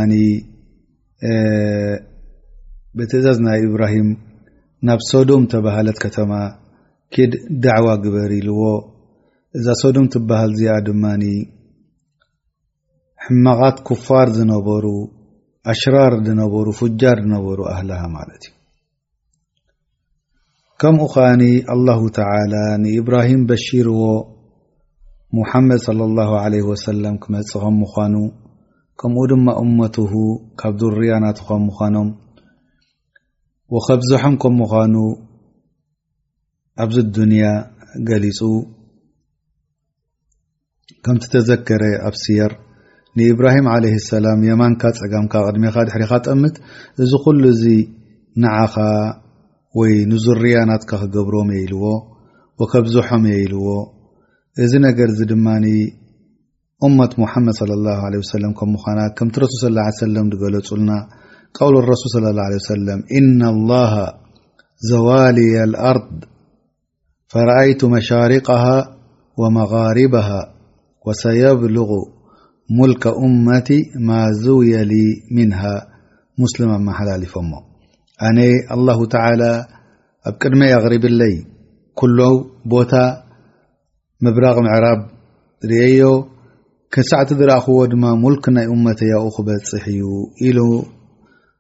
ብትእዛዝ 2.97 3.37
ናይ 3.47 3.59
ኢብራሂም 3.69 4.07
ናብ 4.86 5.00
ሶዶም 5.12 5.43
ተባህለት 5.51 5.98
ከተማ 6.03 6.31
ኪድ 7.13 7.31
ዳዕዋ 7.63 7.89
ግበሪልዎ 8.03 8.60
እዛ 9.57 9.65
ሶዶም 9.81 10.07
ትባሃል 10.13 10.51
እዚ 10.55 10.63
ድማኒ 10.88 11.24
ሕማቓት 13.25 13.77
ኩፋር 13.88 14.27
ዝነበሩ 14.36 14.86
ኣሽራር 15.72 16.13
ዝነበሩ 16.27 16.65
ፍጃር 16.79 17.17
ዝነበሩ 17.24 17.60
ኣህልሃ 17.72 18.01
ማለት 18.17 18.43
እዩ 18.50 18.53
ከምኡ 20.81 21.01
ኸዓኒ 21.13 21.41
አላሁ 21.75 22.01
ተላ 22.19 22.53
ንእብራሂም 22.84 23.41
በሺርዎ 23.50 24.01
ሙሓመድ 25.38 25.79
صለ 25.88 26.00
ላ 26.17 26.25
ለ 26.53 26.62
ወሰለም 26.69 27.15
ክመፅ 27.24 27.51
ኸም 27.63 27.75
ምኳኑ 27.84 28.15
ከምኡ 29.00 29.25
ድማ 29.31 29.48
እመትሁ 29.63 30.12
ካብ 30.60 30.75
ዱርያ 30.81 31.12
ናትኸም 31.24 31.63
ምዃኖም 31.72 32.10
ወከብዝሖም 33.75 34.36
ከም 34.41 34.53
ምዃኑ 34.59 34.95
ኣብዚ 36.83 36.97
ዱንያ 37.15 37.45
ገሊፁ 38.09 38.39
ከምቲ 41.05 41.24
ተዘከረ 41.33 41.83
ኣብ 42.09 42.15
ስየር 42.21 42.53
ንኢብራሂም 43.17 43.67
ለ 43.83 43.91
ሰላም 44.12 44.39
የማንካ 44.50 44.81
ፀጋምካ 45.00 45.33
ቅድሚኻ 45.47 45.75
ድሕሪካ 45.88 46.13
ጠምት 46.27 46.55
እዚ 47.03 47.12
ኩሉ 47.25 47.43
እዚ 47.53 47.63
ንዓኻ 48.41 48.75
ወይ 49.79 49.93
ንዙርያ 50.12 50.57
ናትካ 50.71 50.91
ክገብሮም 51.03 51.50
የኢልዎ 51.55 51.83
ወከብዝሖም 52.62 53.24
የኢልዎ 53.31 53.67
እዚ 54.63 54.71
ነገር 54.88 55.09
ዚ 55.17 55.27
ድማ 55.31 55.45
እመት 56.88 57.13
ሙሓመድ 57.21 57.59
ለ 57.69 57.74
ላ 57.86 57.91
ወሰለም 58.24 58.51
ከም 58.59 58.69
ምኳና 58.75 59.00
ከምቲ 59.19 59.36
ረሱል 59.43 59.77
ስ 59.86 60.00
ሰለም 60.03 60.25
ንገለፁልና 60.31 60.89
قول 61.53 61.77
الرسول 61.77 62.09
صلى 62.13 62.29
الله 62.29 62.41
عليه 62.41 62.55
وسلم 62.55 63.03
إن 63.17 63.41
الله 63.45 64.09
زوالي 64.91 65.63
الأرض 65.63 66.23
فرأيت 67.27 67.85
مشارقها 67.85 68.95
ومغاربها 69.37 70.53
وسيبلغ 71.05 71.87
ملك 72.79 73.07
أمت 73.07 73.73
ما 73.99 74.31
زوي 74.31 74.83
ل 74.83 74.91
منها 75.31 75.88
مسلم 76.38 76.69
محللفم 76.86 77.51
أن 78.21 78.38
الله 78.71 79.05
تعالى 79.05 79.65
قدم 80.41 80.63
أغربالي 80.63 81.45
كل 81.95 82.17
بت 82.65 82.91
مبرغ 84.23 84.55
معرب 84.62 84.99
ري 85.65 86.03
كሳعت 86.91 87.33
درأ 87.33 87.62
ملك 87.99 88.47
ي 88.47 88.65
أمتي 88.65 89.05
بح 89.39 89.88
له 90.41 90.86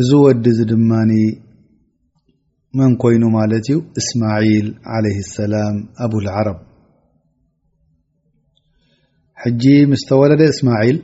እዚ 0.00 0.10
ወዲ 0.24 0.44
ዚ 0.56 0.62
ድማ 0.70 0.90
መን 2.78 2.92
ኮይኑ 3.02 3.22
ማለት 3.36 3.66
እዩ 3.68 3.76
እስማል 4.00 4.46
ለ 5.04 5.12
ሰላም 5.36 5.76
ኣብልዓረብ 6.04 6.58
ሕጂ 9.42 9.62
ምስተወለደ 9.92 10.42
እስማዒል 10.52 10.98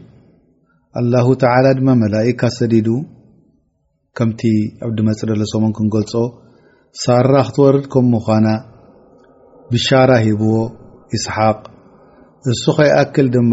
አላه 1.01 1.27
ላ 1.67 1.73
ድማ 1.79 1.89
መላካ 2.03 2.43
ሰዲዱ 2.59 2.89
ከምቲ 4.19 4.43
ኣብዲመፅ 4.91 5.21
ደለሶሞን 5.33 5.75
ክንገልፆ 5.81 6.13
ሳራ 7.05 7.33
ክትወርድ 7.49 7.85
ከም 7.93 8.07
ምኳና 8.17 8.47
ብሻራ 9.73 10.11
ሂብዎ 10.27 10.55
እስሓቅ 11.19 11.59
እሱ 12.53 12.63
ከይኣክል 12.79 13.27
ድማ 13.37 13.53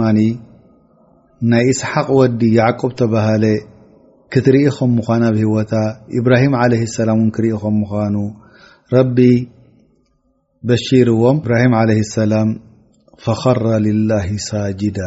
ናይ 1.51 1.65
እስሓቅ 1.75 2.07
ወዲ 2.19 2.41
ይቆብ 2.59 2.91
ተባሃለ 3.01 3.45
ክትርኢ 4.33 4.65
ከም 4.77 4.89
ምዃኑ 4.97 5.21
ኣብ 5.29 5.35
ሂወታ 5.43 5.73
ኢብራሂም 6.17 6.53
ለ 6.71 6.75
ሰላም 6.97 7.19
እን 7.23 7.29
ክርኢ 7.35 7.51
ም 7.75 7.75
ምዃኑ 7.83 8.15
ረቢ 8.95 9.17
በሺርዎም 10.69 11.37
እብራሂም 11.41 11.73
ለ 11.89 11.93
ሰላም 12.17 12.49
ፈኸረ 13.23 13.63
ልላ 13.85 14.11
ሳጅዳ 14.47 14.99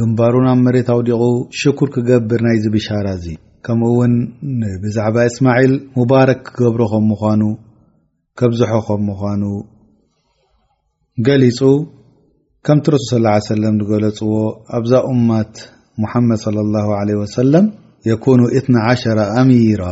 ግንባሩ 0.00 0.34
ናብ 0.46 0.58
መሬት 0.66 0.88
ኣው 0.94 1.00
ዲቑ 1.08 1.22
ሽኩር 1.62 1.88
ክገብር 1.94 2.42
ናይዚ 2.46 2.64
ብሻራ 2.76 3.06
እዚ 3.18 3.26
ከምውን 3.66 4.12
ብዛዕባ 4.84 5.16
እስማዒል 5.30 5.74
ሙባረክ 5.98 6.40
ክገብሮ 6.48 6.82
ከም 6.92 7.04
ምኳኑ 7.12 7.42
ከብዝሖ 8.40 8.72
ከም 8.88 9.02
ምኳኑ 9.10 9.42
ገሊፁ 11.26 11.60
ከምቲ 12.68 12.86
ረሱል 12.94 13.26
ስ 13.48 13.58
ለም 13.64 13.76
ንገለፅዎ 13.80 14.34
ኣብዛ 14.78 14.92
እማት 15.14 15.54
ሙሓመድ 16.04 16.38
صለى 16.44 16.62
ላه 16.76 16.88
ለ 17.08 17.18
ወሰለም 17.20 17.66
ن 18.40 18.42
ሚራ 19.50 19.84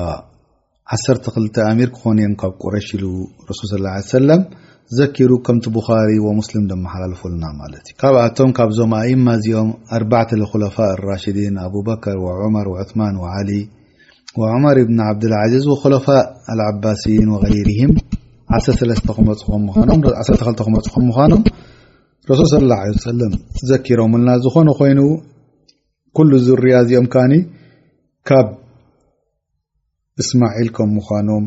12 0.94 1.56
ሚር 1.78 1.88
ክኾም 1.94 2.32
ካብ 2.40 2.52
ቁረሽ 2.62 2.88
ሱ 3.58 3.60
صى 3.72 3.78
ه 3.82 3.84
عه 3.96 4.02
س 4.12 4.14
ዘኪሩ 4.96 5.30
ከምቲ 5.46 5.64
بሪ 5.76 6.10
وሙسلም 6.24 6.82
ሓላለፈና 6.90 7.42
ዩ 7.62 7.64
ካብኣቶም 8.00 8.50
ካብዞም 8.58 8.92
ኣእم 8.98 9.24
እዚኦም 9.32 9.70
ኣ 9.96 9.98
ፋء 10.76 10.90
لራሽዲን 11.00 11.56
ኣبር 11.64 11.86
وር 12.24 12.36
وማን 12.44 12.66
وع 13.22 13.34
وር 14.42 14.78
ብ 14.90 14.92
ብد 15.16 15.24
عዚዝ 15.40 15.64
ولፋء 15.82 16.24
عባሲ 16.68 17.02
وغ 17.34 17.44
2ፅም 17.50 19.62
ኖም 19.90 20.00
ሱ 22.38 22.40
صى 22.52 22.56
ه 22.86 22.88
ዘኪሮምና 23.70 24.28
ዝኾኑ 24.44 24.68
ኮይኑ 24.78 25.00
ዝርያ 26.46 26.74
ዚኦም 26.90 27.06
ካብ 28.28 28.48
እስማዒል 30.22 30.68
ከም 30.76 30.88
ምኳኖም 30.98 31.44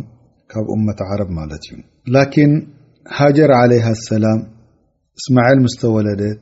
ካብ 0.51 0.67
እመት 0.75 0.99
عረብ 1.09 1.29
ማለት 1.39 1.63
እዩ 1.69 1.79
ላኪን 2.15 2.53
ሃጀር 3.17 3.51
عለሃ 3.61 3.87
ሰላም 4.09 4.39
እስማል 5.19 5.57
ምስተወለደት 5.63 6.37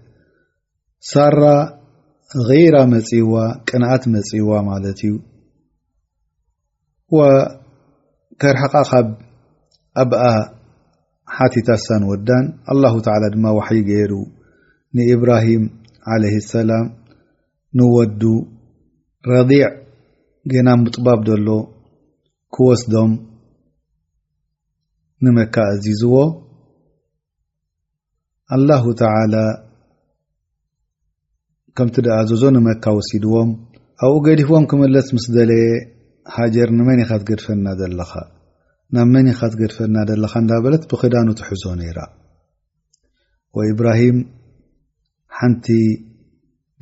ሳራ 1.11 1.41
غራ 2.49 2.75
መፅዋ 2.93 3.33
ቅንኣት 3.69 4.03
መፅዋ 4.15 4.51
ማለት 4.69 4.99
እዩ 5.07 5.13
ከርሐቃ 8.43 8.73
ካብ 8.91 9.09
ኣብኣ 10.03 10.23
ሓቲታ 11.37 11.69
ሳን 11.85 12.03
ወዳን 12.11 12.45
አلله 12.73 12.93
ድማ 13.37 13.45
ይ 13.79 13.81
ገይሩ 13.89 14.13
ንእብራሂም 14.97 15.65
عለ 16.13 16.23
ሰላም 16.53 16.85
ንወዱ 17.79 18.21
ረضዕ 19.33 19.61
ጌና 20.51 20.69
ሙጡባብ 20.81 21.19
ደሎ 21.29 21.47
ክወስዶም 22.55 23.11
ንመካ 25.25 25.55
ኣዚዝዎ 25.71 26.13
ኣላሁ 28.55 28.83
ተላ 29.01 29.35
ከምቲ 31.77 31.95
ደዘዞ 32.07 32.43
ንመካ 32.57 32.85
ወሲድዎም 32.97 33.49
ኣብኡ 34.05 34.15
ገዲፍም 34.27 34.63
ክምለስ 34.69 35.07
ምስ 35.15 35.25
ደለየ 35.37 35.67
ሃጀር 36.35 36.69
ንመኒ 36.77 36.99
ካትገድፈና 37.09 37.65
ዘለኻ 37.81 38.11
ናብ 38.95 39.07
መኒ 39.15 39.27
ኻትገድፈና 39.39 39.95
ዘለካ 40.11 40.33
እንዳበለት 40.43 40.83
ብክዳኑ 40.91 41.27
ትሕዞ 41.39 41.63
ነይራ 41.81 41.99
ወኢብራሂም 43.57 44.17
ሓንቲ 45.39 45.67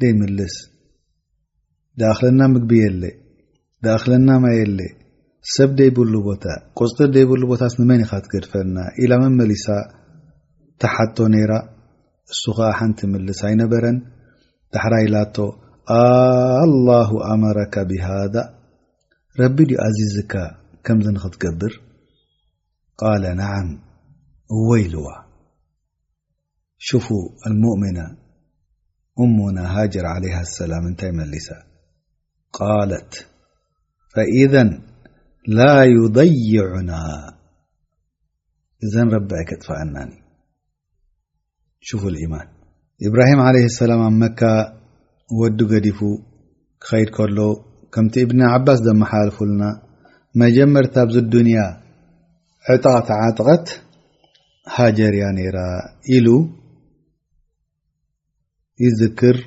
ደይምልስ 0.01 0.55
ዳኣክለና 1.99 2.41
ምግቢ 2.53 2.71
የለ 2.83 3.03
ክለናማ 4.03 4.45
የለ 4.59 4.79
ሰብ 5.53 5.69
ደይብሉ 5.79 6.13
ቦታ 6.27 6.45
ቆፅር 6.77 7.09
ደይብሉ 7.15 7.41
ቦታስ 7.51 7.73
ንመን 7.79 8.01
ካ 8.09 8.19
ትገድፈና 8.25 8.75
ላ 9.11 9.19
መንመሊሳ 9.23 9.65
ታሓቶ 10.83 11.17
ነራ 11.33 11.53
እሱ 12.33 12.41
ከዓ 12.57 12.69
ሓንቲ 12.79 12.99
ምልስ 13.13 13.39
ኣይነበረን 13.49 13.97
ዳሕራ 14.75 14.93
ኢላቶ 15.07 15.35
ኣه 15.99 17.11
ኣመረካ 17.31 17.75
ብሃذ 17.89 18.35
ረቢ 19.41 19.57
ድዩ 19.69 19.79
ዚዝካ 19.99 20.33
ከምዚ 20.85 21.07
ንክትገብር 21.15 21.73
ቃለ 23.01 23.23
ነዓም 23.41 23.69
እወ 24.55 24.69
ይልዋ 24.83 25.07
ሽፉ 26.87 27.07
ሙؤምና 27.61 27.99
ሙና 29.37 29.57
ሃር 29.75 30.33
ሰላም 30.59 30.83
እንታይ 30.91 31.11
መሊ 31.21 31.35
ት 33.11 33.13
فإذن 34.15 34.67
ل 35.57 35.61
يضይعና 35.97 36.91
እዘ 38.85 38.93
ቢ 39.29 39.31
ኣይከጥفአና 39.41 39.95
شف 41.87 42.03
اليማن 42.11 42.47
إብራهم 43.07 43.39
عله 43.47 43.65
السلم 43.71 44.01
መك 44.23 44.41
ወዱ 45.39 45.59
ገዲፉ 45.71 45.99
ክኸيድ 46.83 47.09
ከሎ 47.17 47.37
ከምቲ 47.93 48.13
اብن 48.25 48.39
عባስ 48.53 48.79
ዘمሓልفلና 48.85 49.63
መጀመርታ 50.41 50.95
ያ 51.57 51.63
ዕጠقት 52.73 53.07
ዓጠቀት 53.25 53.65
ሃجርያ 54.75 55.23
ነራ 55.37 55.57
ኢل 56.15 56.27
ይዝክር 58.85 59.37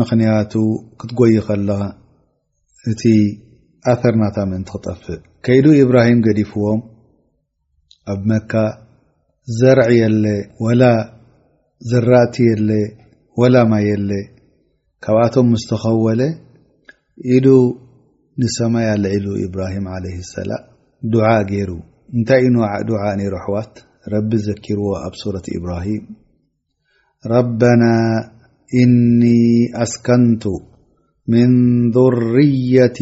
ምክንያቱ 0.00 0.52
ክትጎይ 1.00 1.36
ከل 1.48 1.68
እ 2.90 3.12
ኣثርናታ 3.92 4.36
ምእንቲ 4.50 4.68
ክጠፍእ 4.76 5.18
ከይዱ 5.46 5.66
ኢብራሂም 5.82 6.20
ገዲፍዎም 6.26 6.80
ኣብ 8.12 8.20
መካ 8.30 8.52
ዘርዕ 9.58 9.88
የለ 10.00 10.24
ወላ 10.64 10.82
ዘራእቲ 11.90 12.36
የለ 12.50 12.70
ወላ 13.40 13.56
ማየለ 13.72 14.10
ካብኣቶም 15.04 15.48
ምስ 15.54 15.64
ተኸወለ 15.70 16.20
ኢዱ 17.36 17.46
ንሰማይ 18.42 18.86
ልዒሉ 19.02 19.26
ኢብራሂም 19.46 19.86
عለ 19.94 20.04
ሰላም 20.36 20.64
ድዓء 21.12 21.38
ገይሩ 21.50 21.70
እንታይ 22.16 22.42
እዩ 22.48 22.56
ዱዓ 22.88 23.02
ነሮኣሕዋት 23.20 23.72
ረቢ 24.14 24.30
ዘኪርዎ 24.48 24.88
ኣብ 25.06 25.14
ሱረት 25.22 25.46
ኢብራሂም 25.58 26.04
ረበና 27.32 27.84
እኒ 28.82 29.22
ኣስከንቱ 29.84 30.42
ምን 31.32 31.54
ظርያቲ 31.96 32.98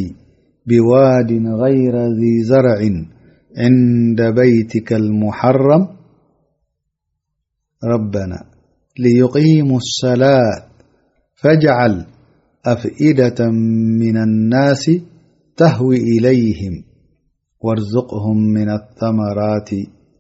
بواد 0.69 1.31
غير 1.63 1.95
ذي 2.19 2.43
زرع 2.45 2.79
عند 3.59 4.19
بيتك 4.41 4.93
المحرم 4.93 5.83
ربنا 7.85 8.39
ليقيموا 8.99 9.77
الصلاة 9.77 10.67
فاجعل 11.35 12.07
أفئدة 12.65 13.47
من 14.03 14.17
الناس 14.17 14.91
تهوي 15.57 15.97
إليهم 15.97 16.75
وارزقهم 17.61 18.39
من 18.39 18.69
الثمرات 18.71 19.71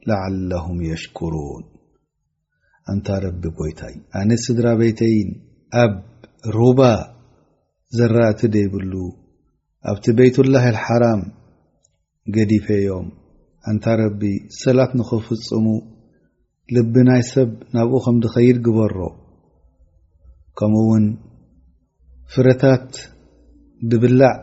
لعلهم 0.06 0.82
يشكرون 0.82 1.62
أنت 2.96 3.10
رب 3.10 3.42
يتاي 3.70 3.94
أن 4.16 4.36
صدرى 4.36 4.76
بيتين 4.78 5.42
أب 5.72 6.02
ربا 6.46 7.14
زرأت 7.88 8.46
ديبل 8.46 8.92
ኣብቲ 9.90 10.06
ቤይትላህ 10.18 10.64
ልሓራም 10.74 11.20
ገዲፈ 12.34 12.66
ዮም 12.86 13.08
እንታይ 13.70 13.96
ረቢ 14.00 14.22
ሰላት 14.60 14.92
ንኽፍፅሙ 14.98 15.66
ልቢናይ 16.76 17.22
ሰብ 17.32 17.50
ናብኡ 17.76 17.98
ከም 18.04 18.16
ድኸይድ 18.24 18.58
ግበሮ 18.66 18.96
ከምኡ 20.58 20.80
እውን 20.84 21.04
ፍረታት 22.34 22.90
ድብላዕ 23.90 24.34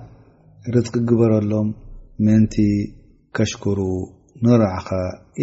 ርዝቂ 0.75 0.93
ግበረሎም 1.09 1.69
ምንቲ 2.27 2.55
ከሽክሩ 3.37 3.79
ንረዓኻ 4.43 4.87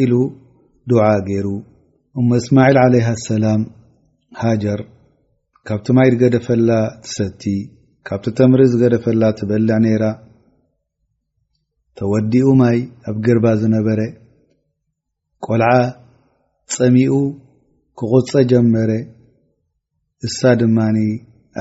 ኢሉ 0.04 0.12
ድዓ 0.90 1.02
ገይሩ 1.28 1.46
እሞእስማዒል 2.20 2.78
ዓለይሃ 2.84 3.08
ኣሰላም 3.18 3.62
ሃጀር 4.42 4.80
ካብቲ 5.68 5.86
ማይድገደፈላ 5.98 6.68
ትሰድቲ 7.04 7.44
ካብቲ 8.08 8.26
ተምሪ 8.38 8.60
ዝገደፈላ 8.72 9.22
ትበልዕ 9.38 9.72
ነራ 9.84 10.04
ተወዲኡ 11.98 12.46
ማይ 12.60 12.78
ኣብ 13.10 13.16
ግርባ 13.24 13.46
ዝነበረ 13.60 14.00
ቆልዓ 15.44 15.70
ፀሚኡ 16.74 17.14
ክቝፀ 17.98 18.32
ጀመረ 18.50 18.90
እሳ 20.26 20.40
ድማኒ 20.60 20.98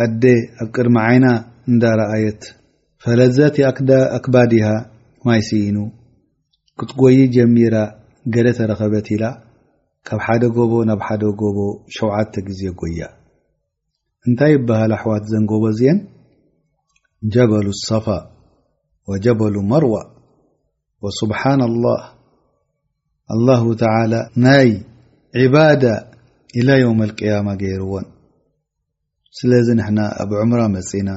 ኣዴ 0.04 0.24
ኣብ 0.62 0.68
ቅድሚ 0.76 0.96
ዓይና 1.08 1.28
እንዳረኣየት 1.72 2.42
ፈለዘቲ 3.04 3.58
ኣክባድሃ 4.18 4.68
ማይ 5.28 5.42
ሲኢኑ 5.48 5.78
ክትጐይ 6.80 7.20
ጀሚራ 7.36 7.76
ገደ 8.36 8.48
ተረኸበት 8.60 9.08
ኢላ 9.16 9.24
ካብ 10.10 10.20
ሓደ 10.28 10.42
ጎቦ 10.58 10.72
ናብ 10.90 11.02
ሓደ 11.08 11.24
ጎቦ 11.42 11.60
ሸውተ 11.98 12.34
ግዜ 12.48 12.62
ጎያ 12.82 13.02
እንታይ 14.28 14.54
ይበሃል 14.58 14.92
ኣሕዋት 14.98 15.24
ዘንጎቦ 15.34 15.64
እዚአን 15.74 16.00
ጀበሉ 17.34 17.68
صፋ 17.88 18.06
وጀበሉ 19.10 19.56
መርዋ 19.72 19.94
ስብሓ 21.22 21.42
الላه 23.36 23.62
له 24.12 24.22
ናይ 24.44 24.70
ባዳ 25.54 25.84
إ 26.60 26.62
የውም 26.82 27.00
الያማ 27.08 27.48
ገይርዎን 27.62 28.08
ስለዚ 29.38 29.68
ኣብ 30.22 30.32
ዑምራ 30.42 30.62
መፅና 30.76 31.10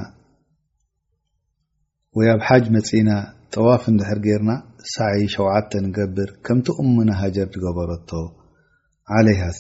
ወ 2.17 2.21
ኣብ 2.35 2.41
ሓጅ 2.49 2.65
መፅና 2.77 3.11
ጠዋፍ 3.53 3.83
ንድሕር 3.95 4.19
ገርና 4.27 4.51
ሳ 4.93 4.97
ሸዓተ 5.35 5.71
ንገብር 5.85 6.29
ከምቲ 6.45 6.67
እሙና 6.83 7.11
ሃር 7.21 7.49
ገበረቶ 7.65 8.11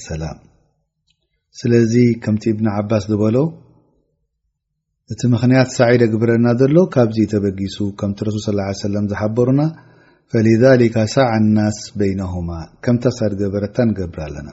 ሰላም 0.09 0.38
ስለዚ 1.61 1.94
ከምቲ 2.24 2.44
ብን 2.59 2.68
ዓባስ 2.78 3.05
ዝበሎ 3.11 3.35
እቲ 5.12 5.22
ምክንያት 5.33 5.68
ሳዒደ 5.77 6.03
ግብረና 6.12 6.46
ዘሎ 6.61 6.75
ካብዚ 6.94 7.16
ተበጊሱ 7.33 7.77
ከምቲ 8.01 8.18
ረሱል 8.27 8.59
ስ 8.77 8.83
ሰለም 8.85 9.07
ዝሓበሩና 9.11 9.62
ፈሊካ 10.33 10.96
ሳዓ 11.14 11.27
እናስ 11.40 11.79
በይነሁማ 12.01 12.51
ከምታሳድ 12.85 13.33
ገበረታ 13.40 13.77
ንገብር 13.88 14.20
ኣለና 14.27 14.48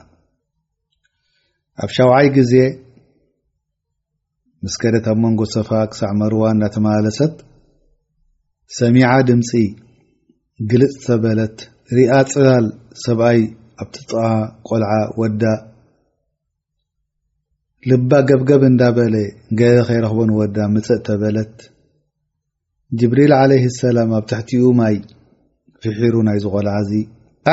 ኣብ 1.84 1.90
ሻውይ 1.96 2.28
ግዜ 2.36 2.54
ምስከደት 4.64 5.06
ኣብ 5.12 5.18
መንጎ 5.24 5.40
ሰፋ 5.54 5.70
ክሳዕ 5.92 6.10
መርዋ 6.20 6.42
እዳተመላለሰት 6.56 7.36
ሰሚዓ 8.80 9.08
ድምፂ 9.30 9.52
ግልፅ 10.72 10.96
ተበለት 11.06 11.58
ርኣ 11.98 12.12
ፅላል 12.34 12.66
ሰብኣይ 13.06 13.40
ኣብቲ 13.82 13.96
ጥ 14.08 14.12
ቆልዓ 14.70 14.92
ወዳ 15.22 15.42
ልባ 17.88 18.12
ገብገብ 18.28 18.62
እንዳበለ 18.68 19.14
ገ 19.58 19.68
ከይረክቦን 19.88 20.30
ወዳ 20.38 20.56
ምፅእ 20.72 20.98
ተበለት 21.06 21.56
ጅብሪል 23.00 23.32
ዓለይ 23.40 23.62
ሰላም 23.80 24.10
ኣብ 24.18 24.24
ታሕትኡ 24.32 24.64
ማይ 24.80 24.96
ፍሕሩ 25.82 26.14
ናይ 26.28 26.38
ዝቆልዓዚ 26.44 26.90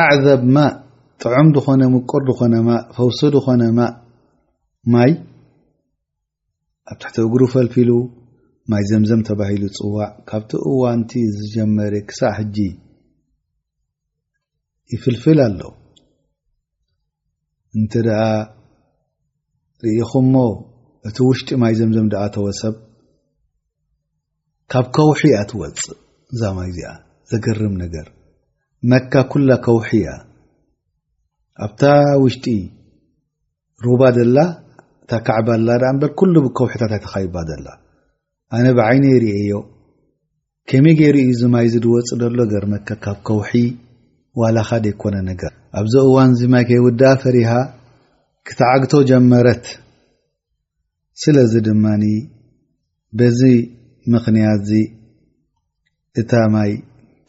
ኣዕዘብ 0.02 0.42
ማ 0.56 0.64
ጥዑም 1.24 1.48
ድኾነ 1.56 1.82
ምቁር 1.94 2.24
ድኾነ 2.30 2.56
ማ 2.68 2.80
ፈውሲ 2.98 3.20
ድኮነ 3.36 3.64
ማ 3.78 3.88
ማይ 4.96 5.12
ኣብ 6.92 6.98
ታሕቲኡ 7.04 7.24
እግሩ 7.30 7.42
ፈልፊሉ 7.56 7.90
ማይ 8.72 8.84
ዘምዘም 8.92 9.22
ተባሂሉ 9.30 9.64
ፅዋዕ 9.80 10.10
ካብቲ 10.30 10.52
እዋንቲ 10.72 11.12
ዝጀመረ 11.38 11.94
ክሳእ 12.10 12.36
ሕጂ 12.40 12.58
ይፍልፍል 14.94 15.40
ኣሎ 15.48 15.62
እን 17.78 17.86
ኣ 18.20 18.24
ርኢኹም 19.86 20.26
ሞ 20.34 20.38
እቲ 21.08 21.18
ውሽጢ 21.30 21.50
ማይ 21.62 21.74
ዘምዘም 21.80 22.08
ድኣተወ 22.14 22.46
ሰብ 22.60 22.76
ካብ 24.72 24.86
ከውሒ 24.96 25.22
ኣትወፅእ 25.42 25.86
እዛማይ 26.34 26.70
እዚኣ 26.72 26.94
ዘገርም 27.32 27.76
ነገር 27.84 28.08
መካ 28.92 29.14
ኩላ 29.32 29.50
ከውሒ 29.66 29.90
እያ 30.00 30.08
ኣብታ 31.66 31.82
ውሽጢ 32.24 32.46
ሩባ 33.86 34.02
ዘላ 34.18 34.38
እታ 35.04 35.12
ካዕባላ 35.28 35.70
ዳ 35.84 35.92
እምበር 35.94 36.12
ኩሉ 36.20 36.36
ብከውሒታት 36.46 36.92
ኣተኻይባ 37.00 37.36
ዘላ 37.52 37.68
ኣነ 38.58 38.66
ብዓይነ 38.78 39.04
የርአዮ 39.14 39.54
ከመይ 40.70 40.96
ገይርዩ 41.00 41.28
እዚማይዝ 41.34 41.74
ድወፅእ 41.84 42.18
ዘሎ 42.24 42.40
ገርመካ 42.54 42.90
ካብ 43.04 43.18
ከውሒ 43.28 43.54
ዋላ 44.42 44.58
ካደ 44.70 44.86
ይኮነ 44.94 45.16
ነገር 45.32 45.54
ኣብዚ 45.80 45.94
እዋን 46.08 46.32
እዚ 46.36 46.42
ማይ 46.56 46.64
ከይውዳ 46.70 47.02
ፈሪሃ 47.22 47.52
ክትዓግቶ 48.50 48.94
ጀመረት 49.10 49.66
ስለዚ 51.22 51.54
ድማኒ 51.68 52.04
በዚ 53.20 53.40
ምክንያት 54.14 54.62
ዚ 54.70 54.80
እታ 56.22 56.34
ማይ 56.54 56.72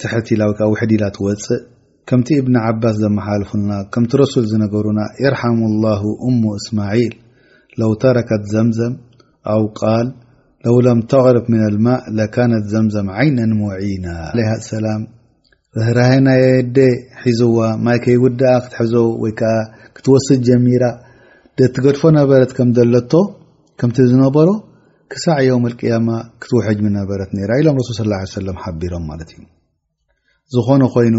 ትሕት 0.03 0.27
ኢላ 0.35 0.43
ወይዓ 0.51 0.67
ውሕዲ 0.73 0.93
ኢላ 0.99 1.05
ትወፅእ 1.17 1.65
ከምቲ 2.11 2.29
እብን 2.43 2.55
ዓባስ 2.67 2.95
ዘመሓልፉና 3.05 3.71
ከምቲ 3.95 4.13
ረሱል 4.23 4.45
ዝነገሩና 4.53 5.01
የርሓሙ 5.25 5.59
ላه 5.87 6.03
እሙ 6.29 6.43
እስማዒል 6.61 7.15
ለው 7.83 7.91
ተረከት 8.05 8.45
ዘምዘም 8.53 8.95
ኣው 9.55 9.65
ቃል 9.81 10.07
ለው 10.67 10.77
ለም 10.87 11.01
ተቅርፍ 11.15 11.45
ምና 11.55 11.65
ልማ 11.75 11.89
ለካነት 12.19 12.65
ዘምዘም 12.75 13.11
ዓይነንምዒና 13.19 14.07
ሰላም 14.71 15.03
ርህር 15.79 15.99
ናየደ 16.29 16.79
ሒዝዋ 17.25 17.59
ማይ 17.87 17.99
ከይውዳኣ 18.07 18.57
ክትሕዞ 18.65 18.95
ወይ 19.25 19.33
ከዓ 19.41 19.57
ክትወስድ 19.97 20.41
ጀሚራ 20.49 20.83
ደቲ 21.59 21.75
ገድፎ 21.85 22.03
ነበረት 22.17 22.51
ከም 22.57 22.69
ዘሎቶ 22.77 23.13
ከምቲ 23.81 23.97
ዝነበሮ 24.11 24.49
ክሳዕ 25.13 25.39
ዮውም 25.47 25.65
ቅያማ 25.79 26.09
ክትውሐጅ 26.43 26.79
ነበረት 26.97 27.31
ራ 27.51 27.57
ኢሎም 27.63 27.79
ረሱል 27.91 28.11
ስ 28.33 28.35
ሰለም 28.39 28.57
ሓቢሮም 28.65 29.05
ማለት 29.11 29.31
እዩ 29.37 29.45
ዝኾነ 30.55 30.83
ኮይኑ 30.95 31.17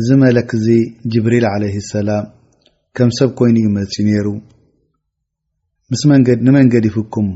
እዚ 0.00 0.08
መለክ 0.22 0.50
ዚ 0.64 0.76
ጅብሪል 1.12 1.46
ለይ 1.62 1.72
ሰላም 1.92 2.26
ከም 2.98 3.12
ሰብ 3.20 3.30
ኮይኑ 3.38 3.56
ይመፅ 3.66 3.94
ነሩ 4.08 4.26
ምስንመንገዲ 5.92 6.86
ፍኩም 6.98 7.28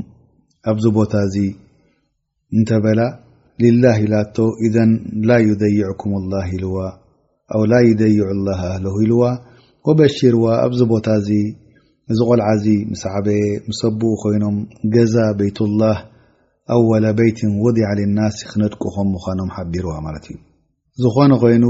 ኣብዚ 0.71 0.85
ቦታ 0.99 1.13
እዚ 1.27 1.37
እንተበላ 2.57 2.99
ላ 3.83 3.97
ኢላቶ 4.05 4.37
እዘን 4.67 4.93
ላ 5.27 5.31
ደይዕኩም 5.63 6.13
ላ 6.33 6.45
ልዋ 6.63 6.77
ኣ 7.57 7.65
ላ 7.73 7.83
ይደይዑ 7.89 8.29
ላ 8.47 8.61
ኣህለው 8.71 8.95
ሂልዋ 9.01 9.23
በሽርዋ 9.99 10.45
ኣብዚ 10.67 10.79
ቦታ 10.93 11.07
እዚ 11.21 11.29
እዚ 12.11 12.17
ቆልዓእዚ 12.29 12.65
ምስ 12.89 13.03
ዓበየ 13.11 13.45
ምሰብኡ 13.67 14.09
ኮይኖም 14.23 14.57
ገዛ 14.93 15.15
ቤይትላህ 15.37 15.97
ኣወለ 16.75 17.05
በይትን 17.17 17.53
ወድዓልናሲ 17.63 18.37
ክነድቁኹም 18.49 19.07
ምዃኖም 19.13 19.49
ሓቢርዋ 19.55 19.93
ማለት 20.07 20.25
እዩ 20.31 20.37
ዝኾነ 21.03 21.31
ኮይኑ 21.43 21.65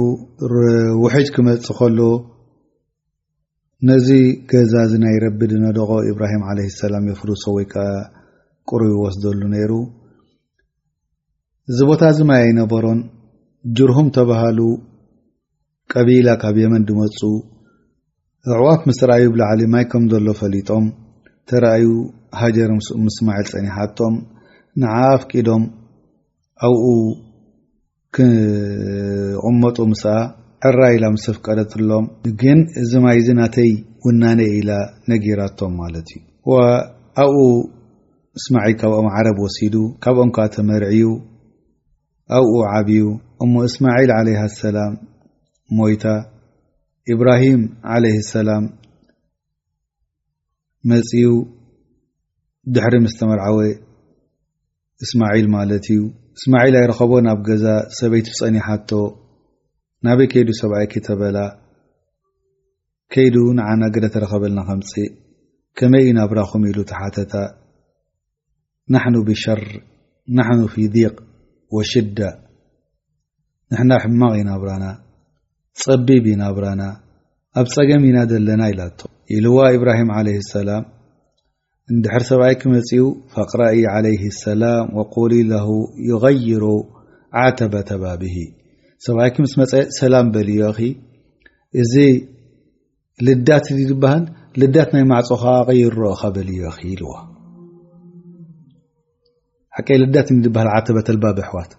ውሕጅ 1.03 1.27
ክመፅ 1.35 1.65
ከሎ 1.79 1.99
ነዚ 3.89 4.07
ገዛ 4.51 4.73
እዚ 4.87 4.93
ናይ 5.05 5.15
ረቢ 5.25 5.39
ድነደቆ 5.53 5.89
ኢብራሂም 6.11 6.43
ዓለ 6.49 6.59
ሰላም 6.81 7.07
የፍሉሶ 7.11 7.45
ወይከዓ 7.57 7.87
ቁሩብ 8.69 8.91
ይወስደሉ 8.97 9.41
ነይሩ 9.55 9.71
እዚ 11.71 11.79
ቦታ 11.89 12.01
ዝ 12.17 12.23
ማይ 12.29 12.41
ኣይነበሮን 12.47 12.99
ጅርሁም 13.77 14.07
ተባሃሉ 14.17 14.59
ቀቢላ 15.93 16.27
ካብ 16.43 16.55
የመን 16.63 16.83
ድመፁ 16.89 17.19
ዕዋፍ 18.53 18.81
ምስ 18.87 18.97
ረኣዩ 19.09 19.25
ብላዓሊ 19.35 19.61
ማይ 19.73 19.83
ከም 19.91 20.03
ዘሎ 20.11 20.27
ፈሊጦም 20.39 20.85
ተረእዩ 21.49 21.85
ሃጀር 22.39 22.71
ስ 22.87 22.97
እስማዒል 23.11 23.47
ፀኒሓቶም 23.51 24.15
ንዓ 24.81 24.93
ኣፍቂዶም 25.15 25.63
ኣብኡ 26.67 26.83
ክቕመጡ 28.15 29.77
ምስኣ 29.93 30.07
ዕራ 30.69 30.81
ኢላ 30.95 31.05
ምስ 31.15 31.25
ፍቀደትሎም 31.37 32.05
ግን 32.41 32.59
እዚ 32.81 32.91
ማይ 33.05 33.19
ዚ 33.25 33.35
ናተይ 33.39 33.71
ውናነይ 34.05 34.51
ኢላ 34.59 34.71
ነጊራቶም 35.11 35.73
ማለት 35.81 36.09
እዩ 36.17 36.51
ኣብኡ 37.23 37.41
እስማዒል 38.41 38.75
ካብኦም 38.83 39.07
ዓረብ 39.15 39.37
ወሲዱ 39.47 39.75
ካብኦም 40.05 40.31
ከ 40.35 40.39
ተመርዒዩ 40.57 41.01
ኣብኡ 42.37 42.53
ዓብዩ 42.75 43.03
እሞ 43.43 43.53
እስማዒል 43.71 44.11
ዓለሃ 44.19 44.41
ሰላም 44.61 44.93
ሞይታ 45.79 46.03
ኢብራሂም 47.13 47.63
ዓለ 47.95 48.03
ሰላም 48.33 48.63
መፅኡ 50.91 51.27
ድሕሪ 52.75 52.93
ምስተመርዓወ 53.05 53.57
እስማዒል 55.05 55.47
ማለት 55.57 55.85
እዩ 55.93 55.99
እስማዒል 56.37 56.75
ኣይረኸቦ 56.79 57.11
ናብ 57.27 57.39
ገዛ 57.49 57.65
ሰበይቲ 57.99 58.27
ብፀኒሓቶ 58.33 58.91
ናበይ 60.05 60.27
ከይዱ 60.31 60.49
ሰብዓይ 60.61 60.85
ክ 60.91 61.03
ተበላ 61.07 61.37
ከይዱ 63.13 63.35
ንዓና 63.59 63.81
ገዳ 63.95 64.05
ተረኸበልና 64.15 64.59
ከምፂእ 64.69 65.07
ከመይ 65.77 66.03
ዩናብራኹም 66.09 66.65
ኢሉ 66.71 66.77
ተሓተታ 66.91 67.33
ናሕኑ 68.93 69.15
ብሸር 69.29 69.61
ናሕኑ 70.37 70.61
ፊ 70.73 70.85
ዲቅ 70.95 71.15
ወሽዳ 71.77 72.19
ንሕና 73.71 73.91
ሕማቕ 74.03 74.33
ይናብራና 74.41 74.85
ፀቢ 75.83 76.07
ብና 76.25 76.41
ብራና 76.57 76.81
ኣብ 77.59 77.67
ፀገም 77.75 78.03
ኢና 78.09 78.17
ዘለና 78.31 78.61
ኢላቶ 78.73 78.99
ኢልዋ 79.37 79.57
ብራሂም 79.81 80.09
ለ 80.27 80.33
ሰላም 80.53 80.83
እንድሕር 81.93 82.23
ሰብኣይኪ 82.29 82.61
መፅው 82.75 83.07
ፈቅረኢ 83.33 83.81
ለ 84.05 84.09
ሰላም 84.43 84.87
ቆል 85.15 85.33
ለ 85.51 85.59
ይغይሮ 86.09 86.63
ዓተበተ 87.43 87.89
ባብሂ 88.03 88.35
ሰብኣይኪ 89.05 89.35
ምስ 89.45 89.53
መፀ 89.61 89.73
ሰላም 89.99 90.27
በልዮ 90.35 90.61
እዚ 91.83 91.93
ልዳት 93.27 93.65
ዝሃል 93.91 94.23
ልዳት 94.61 94.89
ናይ 94.95 95.03
ማዕፅኻ 95.13 95.43
ኣይረኦካ 95.73 96.21
በልዮ 96.37 96.63
ዋ 97.13 97.21
ልዳት 100.03 100.27
በሃል 100.55 100.69
ዓተበተልባቢ 100.79 101.39
ኣሕዋት 101.45 101.71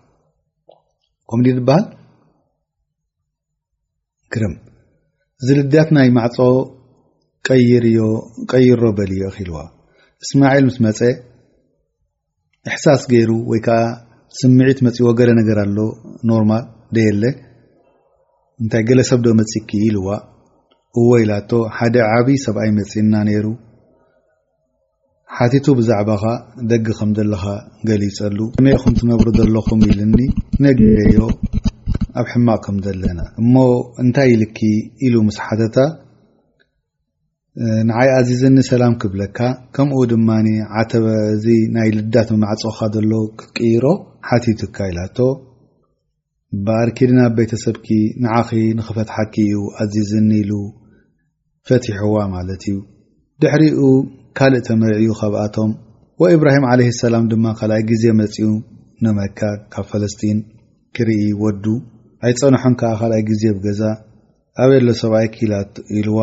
ሃል 1.71 1.87
እዝልድያት 5.41 5.89
ናይ 5.97 6.09
ማዕፆ 6.17 6.37
ቀይርዮ 7.49 7.99
ቀይሮ 8.53 8.83
በልዮ 8.99 9.21
እኪልዋ 9.33 9.59
እስማዒል 10.25 10.65
ምስ 10.69 10.77
መፀ 10.87 11.01
እሕሳስ 12.69 13.03
ገይሩ 13.13 13.31
ወይከዓ 13.51 13.81
ስምዒት 14.39 14.79
መፂዎ 14.87 15.09
ገለ 15.19 15.31
ነገር 15.41 15.59
ኣሎ 15.65 15.79
ኖርማል 16.31 16.65
ደየለ 16.97 17.23
እንታይ 18.63 18.83
ገለ 18.89 19.01
ሰብ 19.11 19.21
ዶ 19.27 19.35
መፅ 19.41 19.53
ኪ 19.69 19.83
ኢሉዋ 19.89 20.09
እወ 21.01 21.11
ኢላቶ 21.25 21.51
ሓደ 21.77 21.97
ዓብይ 22.17 22.39
ሰብኣይ 22.47 22.71
መፂና 22.81 23.13
ነይሩ 23.29 23.47
ሓቲቱ 25.37 25.67
ብዛዕባ 25.81 26.11
ኻ 26.23 26.27
ደጊ 26.71 26.87
ከምዘለካ 27.01 27.45
ገሊፀሉ 27.89 28.39
ከመኩም 28.59 28.95
ትነብሩ 29.01 29.27
ዘለኹም 29.41 29.81
ኢልኒ 29.91 30.19
ነገዮ 30.67 31.21
ኣብ 32.21 32.27
ሕማቅ 32.33 32.59
ከም 32.65 32.77
ዘለና 32.85 33.19
እሞ 33.41 33.55
እንታይ 34.03 34.29
ይልኪ 34.33 34.59
ኢሉ 35.07 35.15
ምስ 35.27 35.39
ሓተታ 35.45 35.77
ንዓይ 37.89 38.09
ኣዚዝኒ 38.19 38.57
ሰላም 38.71 38.95
ክብለካ 39.03 39.39
ከምኡ 39.77 39.99
ድማ 40.11 40.29
ዓተበእዚ 40.81 41.45
ናይ 41.75 41.89
ልዳት 41.97 42.31
ማዕፀካ 42.43 42.79
ዘሎ 42.95 43.13
ክትቅይሮ 43.39 43.85
ሓቲት 44.29 44.61
ካ 44.77 44.89
ኢላቶ 44.91 45.19
በኣርኪ 46.67 46.99
ድና 47.11 47.21
ብ 47.33 47.37
ቤተሰብኪ 47.39 47.89
ንዓኺ 48.25 48.51
ንኽፈትሓኪ 48.79 49.35
እዩ 49.49 49.61
ኣዚዝኒ 49.83 50.31
ኢሉ 50.45 50.53
ፈቲሖዋ 51.69 52.17
ማለት 52.37 52.63
እዩ 52.71 52.77
ድሕሪኡ 53.43 53.81
ካልእ 54.39 54.65
ተመሪዕኡ 54.69 55.17
ካብኣቶም 55.21 55.73
ወኢብራሂም 56.23 56.65
ዓለ 56.73 56.81
ሰላም 57.03 57.25
ድማ 57.33 57.47
ካልኣይ 57.61 57.83
ግዜ 57.91 58.05
መፅኡ 58.21 58.49
ንመካ 59.05 59.41
ካብ 59.75 59.85
ፈለስጢን 59.93 60.39
ክርኢ 60.97 61.23
ወዱ 61.45 61.65
ኣይፀንሖም 62.25 62.75
ከዓ 62.81 62.91
ካልኣይ 63.01 63.23
ግዜ 63.31 63.43
ብገዛ 63.57 63.81
ኣበ 64.63 64.71
ኣሎ 64.81 64.89
ሰብኣይ 65.03 65.27
ክ 65.35 65.39
ኢልዋ 65.99 66.19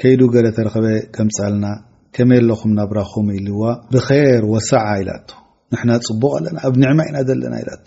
ከይዱ 0.00 0.20
ገረ 0.34 0.46
ተረኸበ 0.56 0.86
ከምፃልና 1.14 1.64
ከመይ 2.16 2.40
ኣለኹም 2.42 2.72
ናብራኹም 2.78 3.26
ኢልዋ 3.38 3.60
ብር 3.94 4.44
ወሳዓ 4.52 4.86
ኢላኣቶ 5.02 5.28
ንሕና 5.72 5.90
ፅቡቅ 6.06 6.32
ኣለና 6.38 6.56
ኣብ 6.68 6.74
ንዕማ 6.82 7.00
ኢና 7.08 7.18
ዘለና 7.28 7.54
ኢላቶ 7.64 7.86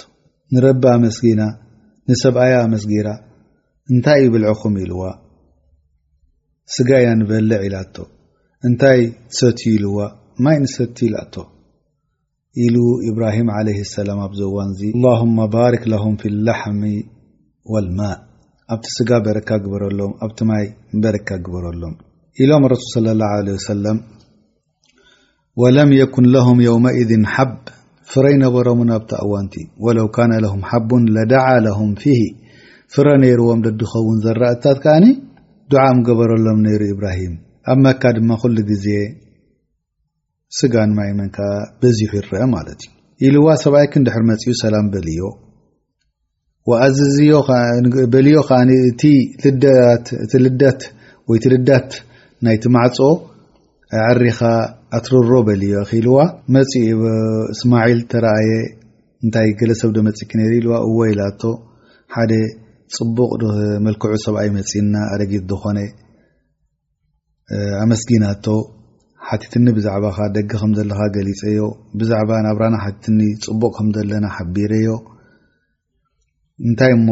ንረቢ 0.55 0.83
ኣመስጊና 0.95 1.41
ንሰብኣያ 2.09 2.53
ኣመስጌራ 2.67 3.09
እንታይ 3.91 4.19
ይብልዕኹም 4.27 4.75
ኢልዋ 4.83 5.01
ስጋ 6.75 6.89
ኢና 7.03 7.09
ንበልዕ 7.21 7.59
ኢላኣቶ 7.69 7.95
እንታይ 8.67 9.01
ሰትዩ 9.39 9.71
ኢልዋ 9.77 9.97
ማይ 10.45 10.57
ንሰቲ 10.63 10.97
ኢላኣቶ 11.09 11.35
ሉ 12.73 12.79
إብራهم 13.09 13.47
عله 13.57 13.77
لسላ 13.83 14.09
ኣብዋንዚ 14.25 14.79
للهم 15.03 15.37
ባرክ 15.55 15.83
له 15.93 16.03
في 16.21 16.27
اللحሚ 16.33 16.81
والمء 17.71 18.15
ኣብቲ 18.73 18.85
ስጋ 18.97 19.09
በረካ 19.25 19.49
በረሎም 19.71 20.11
ኣ 20.57 20.59
ይ 20.63 20.67
በረካ 21.03 21.29
ግበረሎም 21.45 21.95
ሎም 22.49 22.63
ሱ 22.91 22.93
صى 22.93 22.99
الله 23.15 23.55
س 23.69 23.71
وለም 25.61 25.89
يكن 26.01 26.25
له 26.35 26.45
ومئذ 26.73 27.11
ብ 27.49 27.51
ፍረይነበሮም 28.11 28.81
ብ 29.01 29.03
ዋንቲ 29.33 29.53
وለو 29.85 30.07
كن 30.15 30.31
ه 30.53 30.55
حب 30.69 30.89
لደع 31.15 31.45
له 31.67 31.79
ف 32.01 32.05
ፍረ 32.93 33.07
ነርዎም 33.23 33.59
ድኸውን 33.81 34.17
ዘራእታት 34.25 34.79
د 35.71 36.07
በረሎም 36.19 36.59
ሩ 36.81 36.83
ብራه 36.99 37.19
ኣ 37.71 37.79
መካ 37.85 38.03
ድ 38.69 38.71
ዜ 38.85 38.87
ስጋ 40.59 40.73
ንማይመ 40.89 41.19
በዚሑ 41.81 42.11
ይረአ 42.19 42.43
ማለት 42.55 42.81
እዩ 42.87 43.25
ኢሉዋ 43.29 43.49
ሰብኣይ 43.63 43.85
ክንድሕር 43.93 44.23
መፅኡ 44.29 44.51
ሰላም 44.63 44.85
በልዮ 44.93 45.23
ኣዝዝበልዮ 46.87 48.35
ዓ 48.57 48.59
እቲ 48.89 49.03
ልዳት 50.45 50.81
ወቲ 51.31 51.43
ልዳት 51.53 51.89
ናይቲ 52.45 52.63
ማዕፆ 52.75 52.99
ዓሪኻ 54.03 54.39
ኣትርሮ 54.99 55.31
በልዮ 55.47 55.73
ልዋ 56.05 56.17
መኡ 56.55 56.71
እስማል 57.53 57.99
ተረኣየ 58.11 58.51
እንታይ 59.25 59.49
ገለሰብ 59.61 59.91
ዶ 59.95 59.99
መፅ 60.07 60.21
ክ 60.29 60.39
ነሩ 60.39 60.51
ኢልዋ 60.59 60.75
እወ 60.87 60.99
ኢላኣቶ 61.13 61.43
ሓደ 62.15 62.31
ፅቡቅ 62.95 63.31
መልክዑ 63.87 64.13
ሰብኣይ 64.25 64.49
መፂና 64.59 64.95
ኣደጊት 65.15 65.43
ዝኮነ 65.51 65.79
ኣመስጊናቶ 67.83 68.45
ሓቲትኒ 69.29 69.65
ብዛዕባካ 69.77 70.17
ደጊ 70.35 70.45
ከምዘለካ 70.61 71.01
ገሊፀዮ 71.15 71.59
ብዛዕባ 71.99 72.31
ናብ 72.45 72.57
ራና 72.63 72.75
ሓቲትኒ 72.85 73.19
ፅቡቅ 73.45 73.71
ከምዘለና 73.77 74.25
ሓቢረዮ 74.37 74.89
እንታይ 76.67 76.91
እሞ 76.97 77.09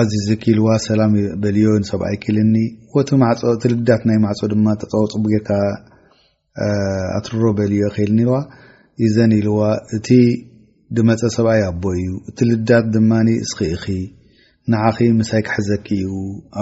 ኣዚዝኪ 0.00 0.44
ልዋ 0.58 0.68
ሰላም 0.88 1.12
በልዮሰብኣይ 1.42 2.16
ክልኒ 2.24 2.54
ወቲእቲ 2.96 3.62
ልዳት 3.72 4.02
ናይ 4.10 4.18
ማዕፆ 4.24 4.40
ድማ 4.52 4.66
ፅቡጌርካ 5.14 5.50
ኣትሮ 7.18 7.40
በልዮ 7.58 7.82
ክእልኒዋ 7.96 8.32
እዘን 9.06 9.32
ኢልዋ 9.38 9.60
እቲ 9.98 10.08
ድመፀ 10.96 11.22
ሰብኣይ 11.36 11.62
ኣቦ 11.70 11.84
እዩ 12.00 12.10
እቲ 12.30 12.38
ልዳት 12.50 12.86
ድማ 12.94 13.10
እስክእኺ 13.44 13.84
ንዓኺ 14.72 14.98
ምሳይ 15.20 15.42
ክሕዘኪ 15.48 15.86
እዩ 16.02 16.10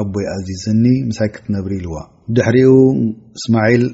ኣቦይ 0.01 0.27
ኣዚዝኒ 0.37 0.85
ምሳይ 1.11 1.29
ክትነብሪ 1.35 1.73
ኢልዋ 1.81 1.97
ድሕሪኡ 2.37 2.73
እስማዒል 3.39 3.85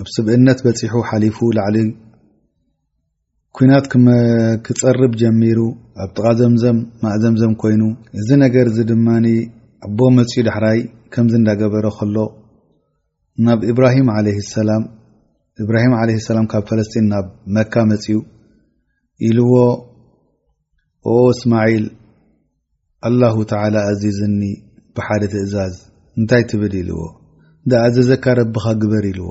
ኣብ 0.00 0.06
ስብእነት 0.14 0.58
በፂሑ 0.64 0.94
ሓሊፉ 1.08 1.38
ላዕሊ 1.56 1.76
ኩናት 3.56 3.86
ክፀርብ 4.66 5.12
ጀሚሩ 5.22 5.58
ኣብ 6.02 6.10
ጥቃ 6.16 6.26
ዘምዘም 6.40 6.78
ማእ 7.02 7.16
ዘምዘም 7.22 7.52
ኮይኑ 7.62 7.82
እዚ 8.20 8.28
ነገር 8.44 8.66
እዚ 8.70 8.78
ድማኒ 8.90 9.26
ኣቦ 9.86 9.98
መፅኡ 10.18 10.34
ዳሕራይ 10.48 10.80
ከምዚ 11.14 11.34
እንዳገበረ 11.40 11.86
ከሎ 11.98 12.16
ናብ 13.46 13.60
ብራ 13.78 13.86
ብራሂም 15.68 15.94
ለ 16.08 16.14
ሰላም 16.30 16.46
ካብ 16.52 16.62
ፈለስጢን 16.70 17.06
ናብ 17.12 17.26
መካ 17.56 17.74
መፅኡ 17.92 18.18
ኢልዎ 19.28 19.52
እስማዒል 21.34 21.86
አላሁ 23.08 23.36
ተላ 23.50 23.74
ኣዚዝኒ 23.90 24.40
ብሓደ 24.96 25.22
ትእዛዝ 25.34 25.74
እንታይ 26.20 26.42
ትብል 26.52 26.74
ኢልዎ 26.82 27.00
እዳኣዘዘካ 27.66 28.24
ረቢካ 28.38 28.64
ግበር 28.82 29.04
ይልዎ 29.08 29.30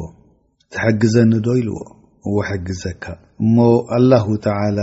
ትሕግዘኒ 0.74 1.32
ዶ 1.46 1.48
ይልዎ 1.60 1.80
እወ 2.28 2.36
ሕግዘካ 2.50 3.04
እሞ 3.44 3.56
አላሁ 3.98 4.26
ተላ 4.46 4.80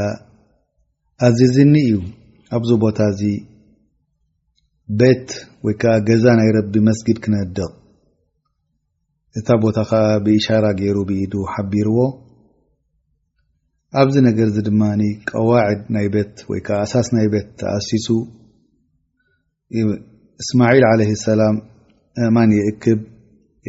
ኣዚዝኒ 1.28 1.74
እዩ 1.86 1.94
ኣብዚ 2.56 2.70
ቦታ 2.84 2.98
እዚ 3.12 3.20
ቤት 5.00 5.28
ወይ 5.64 5.74
ከዓ 5.80 5.92
ገዛ 6.08 6.24
ናይ 6.38 6.50
ረቢ 6.58 6.74
መስጊድ 6.90 7.18
ክነድቕ 7.24 7.58
እታ 9.38 9.48
ቦታ 9.64 9.78
ከዓ 9.88 10.04
ብእሻራ 10.24 10.64
ገይሩ 10.80 10.96
ብኢዱ 11.08 11.34
ሓቢርዎ 11.54 11.98
ኣብዚ 14.00 14.14
ነገርዚ 14.28 14.56
ድማ 14.70 14.82
ቀዋዕድ 15.28 15.80
ናይ 15.94 16.06
ቤት 16.14 16.34
ወይከዓ 16.50 16.78
ኣሳስ 16.84 17.08
ናይ 17.16 17.26
ቤት 17.32 17.46
ተኣሲሱ 17.60 18.06
እስማዒል 20.42 20.84
ለ 21.00 21.06
ሰላም 21.28 21.56
እማን 22.26 22.50
ይእክብ 22.60 23.00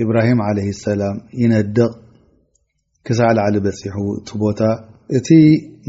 እብራሂም 0.03 0.39
ዓለ 0.47 0.57
ሰላም 0.85 1.15
ይነድቕ 1.41 1.89
ክሳዕ 3.07 3.29
ላዓሊበፂሑ 3.37 3.95
እቲ 4.21 4.33
ቦታ 4.43 4.61
እቲ 5.17 5.29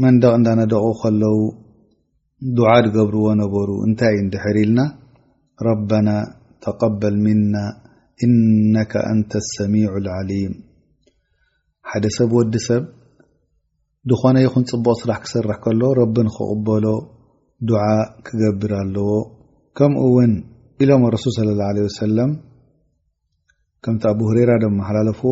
መንደቕ 0.03 0.31
እንዳነደቁ 0.39 0.85
ከለው 1.01 1.37
ድዓ 2.57 2.69
ድገብርዎ 2.85 3.25
ነበሩ 3.41 3.69
እንታይ 3.87 4.13
ዩ 4.17 4.21
ንድሕር 4.27 4.57
ኢልና 4.63 4.81
ረበና 5.67 6.09
ተቀበል 6.65 7.15
ምና 7.25 7.55
እነከ 8.25 8.93
ኣንተ 9.11 9.31
ሰሚዑ 9.55 9.91
ልዓሊም 10.07 10.53
ሓደ 11.91 12.05
ሰብ 12.17 12.31
ወዲ 12.39 12.55
ሰብ 12.67 12.83
ንኾነ 14.11 14.37
ይኹን 14.45 14.63
ፅቡቕ 14.71 14.95
ስራሕ 15.01 15.17
ክስርሕ 15.25 15.57
ከሎ 15.65 15.81
ረቢን 16.01 16.29
ክቕበሎ 16.35 16.85
ድዓ 17.69 17.83
ክገብር 18.27 18.71
ኣለዎ 18.83 19.11
ከምኡ 19.79 20.03
ውን 20.15 20.31
ኢሎም 20.83 21.03
ረሱል 21.15 21.31
ስለ 21.39 21.49
ላه 21.59 21.69
ለ 21.75 21.81
ወሰለም 21.87 22.31
ከምቲ 23.85 24.03
ኣብ 24.13 24.19
هሬራ 24.29 24.51
ደ 24.61 24.65
ማ 24.77 24.79
ሓላለፍዎ 24.87 25.31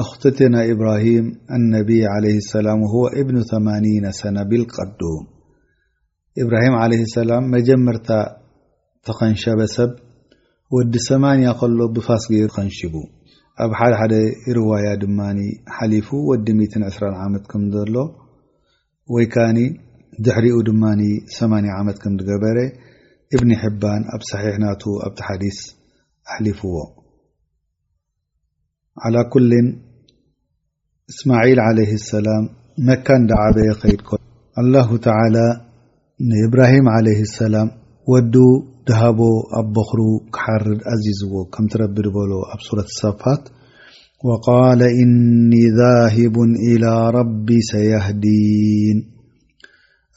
ኣክትትና 0.00 0.54
إብራሂም 0.72 1.26
ነቢ 1.74 1.90
عل 2.14 2.24
لسላም 2.36 2.80
ብን8 3.28 4.06
ሰነ 4.20 4.36
ቢልቀዱ 4.50 5.00
ብራሂም 6.48 6.74
ع 6.82 6.88
سላም 7.16 7.44
መጀመርታ 7.56 8.08
ተኸንሸበ 9.08 9.60
ሰብ 9.76 9.90
ወዲ 10.76 10.94
8 11.06 11.48
ከሎ 11.60 11.78
ብፋስጌ 11.96 12.36
ከንሽቡ 12.56 12.94
ኣብ 13.64 13.70
ሓደ 13.80 13.92
ሓደ 14.00 14.14
ርዋያة 14.58 14.94
ድማ 15.04 15.20
ሓሊፉ 15.78 16.08
ወዲ 16.30 16.46
2 16.62 17.04
ዓመት 17.24 17.44
ከም 17.52 17.64
ዘሎ 17.76 17.94
ወይካኒ 19.16 19.58
ድሕሪኡ 20.26 20.56
ድማ 20.70 20.82
8 21.40 21.72
ዓመት 21.80 21.96
ከም 22.04 22.16
ገበረ 22.30 22.58
እብኒ 23.36 23.50
ሕባን 23.64 24.02
ኣብ 24.16 24.22
صሒሕ 24.30 24.54
ናቱ 24.64 24.82
ኣብቲ 25.06 25.18
ሓዲስ 25.28 25.60
ኣሊፍዎ 26.36 26.74
على 28.98 29.24
كل 29.32 29.50
إسماعيل 31.10 31.60
عليه 31.60 31.92
السلام 31.92 32.48
مك 32.78 33.08
دعب 33.28 33.72
خድك 33.74 34.20
الله 34.58 34.96
تعالى 34.96 35.46
نإبراهيم 36.20 36.88
عليه 36.88 37.20
السلام 37.20 37.70
ود 38.08 38.36
دهب 38.88 39.20
ኣ 39.60 39.62
بخر 39.76 39.98
كحر 40.32 40.62
أززዎ 40.94 41.44
كمترب 41.52 41.94
بل 41.94 42.32
ኣب 42.52 42.60
صورة 42.60 42.82
الصفاት 42.82 43.48
وقال 44.24 44.82
إني 44.82 45.62
ذاهب 45.80 46.36
إلى 46.42 47.10
رب 47.10 47.48
سيهدين 47.70 48.96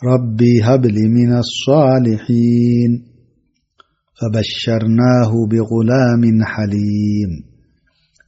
رب 0.03 0.39
هبل 0.63 0.97
من 1.11 1.37
الصالحين 1.37 2.91
فبشرناه 4.19 5.31
بغلام 5.51 6.43
حليم 6.43 7.54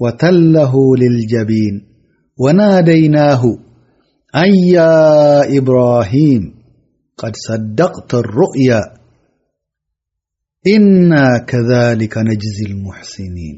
وتله 0.00 0.96
للجبين 0.96 1.82
وناديناه 2.38 3.44
أن 4.36 4.54
يا 4.68 5.58
إبراهيم 5.58 6.42
قد 7.18 7.32
صدقت 7.36 8.14
الرؤيا 8.14 8.80
إنا 10.76 11.38
كذلك 11.38 12.18
نجزي 12.18 12.64
المحسنين 12.70 13.56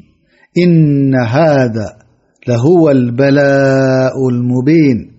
إن 0.57 1.15
هذا 1.15 1.97
لهو 2.47 2.89
البلاء 2.89 4.29
المبين 4.29 5.11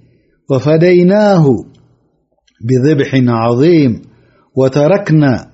وفديناه 0.51 1.45
بذبح 2.64 3.11
عظيم 3.14 4.03
وتركنا 4.57 5.47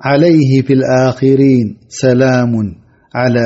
عليه 0.00 0.62
في 0.62 0.72
الآخرين 0.72 1.78
سلام 1.88 2.52
على 3.14 3.40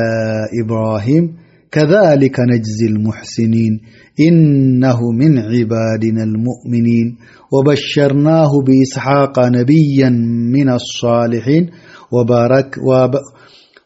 إبراهيم 0.63 1.37
كذلك 1.71 2.39
نجزي 2.39 2.85
المحسنين 2.89 3.81
إنه 4.29 5.11
من 5.11 5.37
عبادنا 5.39 6.23
المؤمنين 6.23 7.17
وبشرناه 7.53 8.51
بإسحاق 8.67 9.39
نبيا 9.45 10.09
من 10.53 10.69
الصالحين 10.69 11.69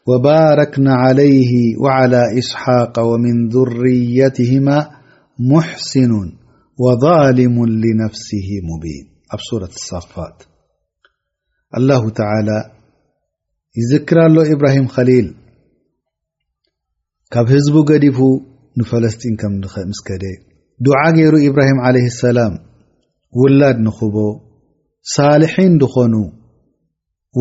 وباركنا 0.06 0.92
عليه 0.94 1.52
وعلى 1.84 2.22
إسحاق 2.38 2.98
ومن 2.98 3.48
ذريتهما 3.48 4.88
محسن 5.38 6.10
وظالم 6.78 7.66
لنفسه 7.66 8.48
مبينصورة 8.70 9.68
الصافاتالله 9.78 12.10
تعالى 12.10 12.70
يذكر 13.76 14.16
له 14.16 14.52
إبراهيم 14.52 14.86
خليل 14.86 15.34
ካብ 17.34 17.46
ህዝቡ 17.52 17.74
ገዲፉ 17.88 18.16
ንፈለስጢን 18.80 19.34
ከም 19.40 19.52
እ 19.66 19.82
ምስከደ 19.90 20.24
ድዓ 20.84 20.98
ገይሩ 21.16 21.34
ኢብራሂም 21.46 21.78
ለይ 21.94 22.04
ሰላም 22.24 22.54
ውላድ 23.40 23.78
ንኽቦ 23.86 24.16
ሳልሒን 25.12 25.72
ድኾኑ 25.82 26.14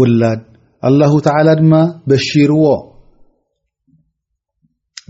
ውላድ 0.01 0.41
ኣላሁ 0.89 1.15
ተላ 1.27 1.47
ድማ 1.61 1.73
በሺርዎ 2.11 2.65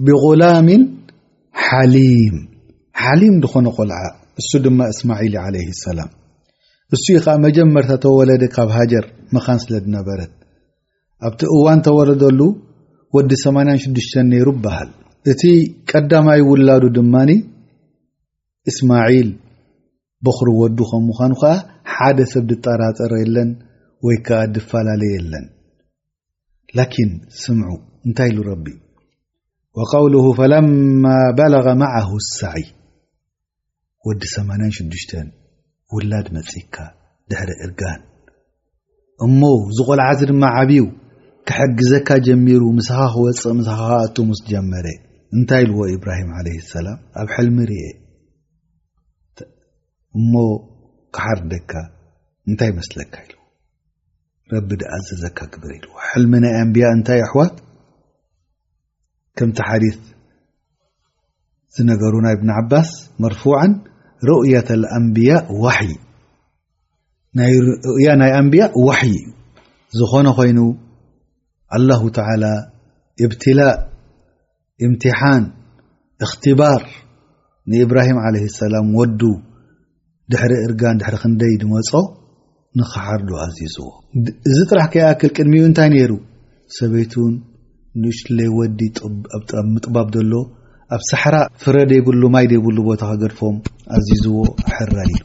ብغላምን 0.08 0.84
ሓሊም 1.66 2.38
ሓሊም 3.04 3.36
ድኾነ 3.46 3.68
ቆልዓ 3.78 4.00
እሱ 4.44 4.50
ድማ 4.66 4.80
እስማዒል 4.96 5.38
ለ 5.58 5.64
ሰላም 5.86 6.12
እሱዩ 6.96 7.18
ከዓ 7.26 7.36
መጀመርታ 7.48 7.92
ተወለደ 8.08 8.44
ካብ 8.56 8.72
ሃጀር 8.80 9.06
ምኻን 9.36 9.62
ስለ 9.66 9.74
ድነበረት 9.88 10.32
ኣብቲ 11.28 11.42
እዋን 11.58 11.80
ተወለደሉ 11.88 12.40
ወዲ 13.16 13.32
8 13.44 13.70
6ዱሽ 13.84 14.12
ነይሩ 14.34 14.48
ይበሃል 14.56 14.90
እቲ 15.32 15.42
ቀዳማይ 15.90 16.42
ውላዱ 16.50 16.84
ድማኒ 16.98 17.32
እስማዒል 18.70 19.30
በኽሪ 20.26 20.48
ወዱ 20.62 20.78
ከም 20.90 21.04
ምዃኑ 21.10 21.32
ከዓ 21.42 21.54
ሓደ 21.96 22.18
ሰብ 22.34 22.44
ድጠራፀረ 22.52 23.12
የለን 23.22 23.50
ወይ 24.08 24.18
ከዓ 24.28 24.40
ድፈላለየ 24.56 25.14
የለን 25.18 25.46
ላኪን 26.80 27.12
ስምዑ 27.42 27.72
እንታይ 28.08 28.30
ኢሉ 28.32 28.40
ረቢ 28.52 28.66
ወቃውልሁ 29.80 30.26
ፈለማ 30.40 31.06
በለغ 31.40 31.68
ማዓሁ 31.82 32.12
ሳዒ 32.32 32.64
ወዲ 34.08 34.22
86 34.38 35.14
ውላድ 35.96 36.28
መጺካ 36.38 36.76
ድሕሪ 37.30 37.52
እርጋን 37.68 38.02
እሞ 39.26 39.42
ዝቆልዓዚ 39.78 40.20
ድማ 40.32 40.44
ዓብዩ 40.60 40.84
ክሕግዘካ 41.50 42.10
ጀሚሩ 42.28 42.62
ምስኻ 42.78 42.98
ክወፅእ 43.14 43.54
ምስኻ 43.60 43.80
ኣቱ 44.04 44.16
ምስ 44.30 44.40
ጀመረ 44.52 44.88
እንታይ 45.38 45.62
ኢልዎ 45.66 45.80
ኢብራሂም 45.96 46.30
ለ 46.46 46.48
ሰላም 46.74 47.00
ኣብ 47.22 47.28
ሕልሚ 47.36 47.58
ርአእሞ 47.72 50.34
ካሓርደካ 51.18 51.72
እንታይ 52.50 52.72
መስለካ 52.80 53.14
ይል 53.26 53.34
ረቢ 54.54 54.70
ድ 54.82 54.84
ኣዘዘካ 54.98 55.40
ግብር 55.54 55.72
ይልዎ 55.78 55.94
ሕልሚ 56.10 56.32
ናይ 56.46 56.54
ኣንብያ 56.62 56.86
እንታይ 56.98 57.20
ኣሕዋት 57.28 57.56
ከምቲ 59.40 59.60
ሓዲት 59.70 60.02
ዝነገሩ 61.76 62.14
ናይ 62.26 62.34
እብን 62.38 62.52
ዓባስ 62.60 62.90
መርፉዓን 63.24 63.72
ሩእያት 64.30 64.70
ኣንብያ 65.00 65.32
ዋይ 65.64 65.90
ናይ 67.40 67.52
ሩያ 67.98 68.08
ናይ 68.22 68.32
ኣንብያ 68.40 68.64
ዋሕይ 68.88 69.14
እዩ 69.20 69.24
ዝኾነ 70.00 70.28
ኮይኑ 70.40 70.60
ኣላሁ 71.78 72.02
ተዓላ 72.18 72.44
እብትላእ 73.26 73.76
እምትሓን 74.86 75.44
እኽትባር 76.26 76.82
ንኢብራሂም 77.72 78.18
ዓለ 78.26 78.36
ሰላም 78.62 78.88
ወዱ 79.00 79.22
ድሕሪ 80.32 80.54
እርጋን 80.68 80.98
ድሕሪ 81.02 81.16
ክንደይ 81.24 81.54
ድመፆ 81.62 81.92
ንክሓርዶ 82.80 83.30
ኣዚዝዎ 83.44 83.88
እዚ 84.50 84.58
ጥራሕ 84.70 84.88
ከይኣክል 84.94 85.32
ቅድሚኡ 85.38 85.64
እንታይ 85.70 85.90
ነይሩ 85.94 86.12
ሰበይቱን 86.78 87.34
ንእሽለይ 88.02 88.50
ወዲ 88.60 88.80
ሚጥባብ 89.74 90.10
ዘሎ 90.18 90.34
ኣብ 90.96 91.02
ሳሕራ 91.10 91.36
ፍረደ 91.64 91.92
ይብሉ 92.00 92.22
ማይ 92.36 92.46
ደይብሉ 92.52 92.78
ቦታ 92.90 93.02
ከገድፎም 93.12 93.58
ኣዚዝዎ 93.98 94.40
ሕራ 94.76 94.96
ኢዩ 95.14 95.22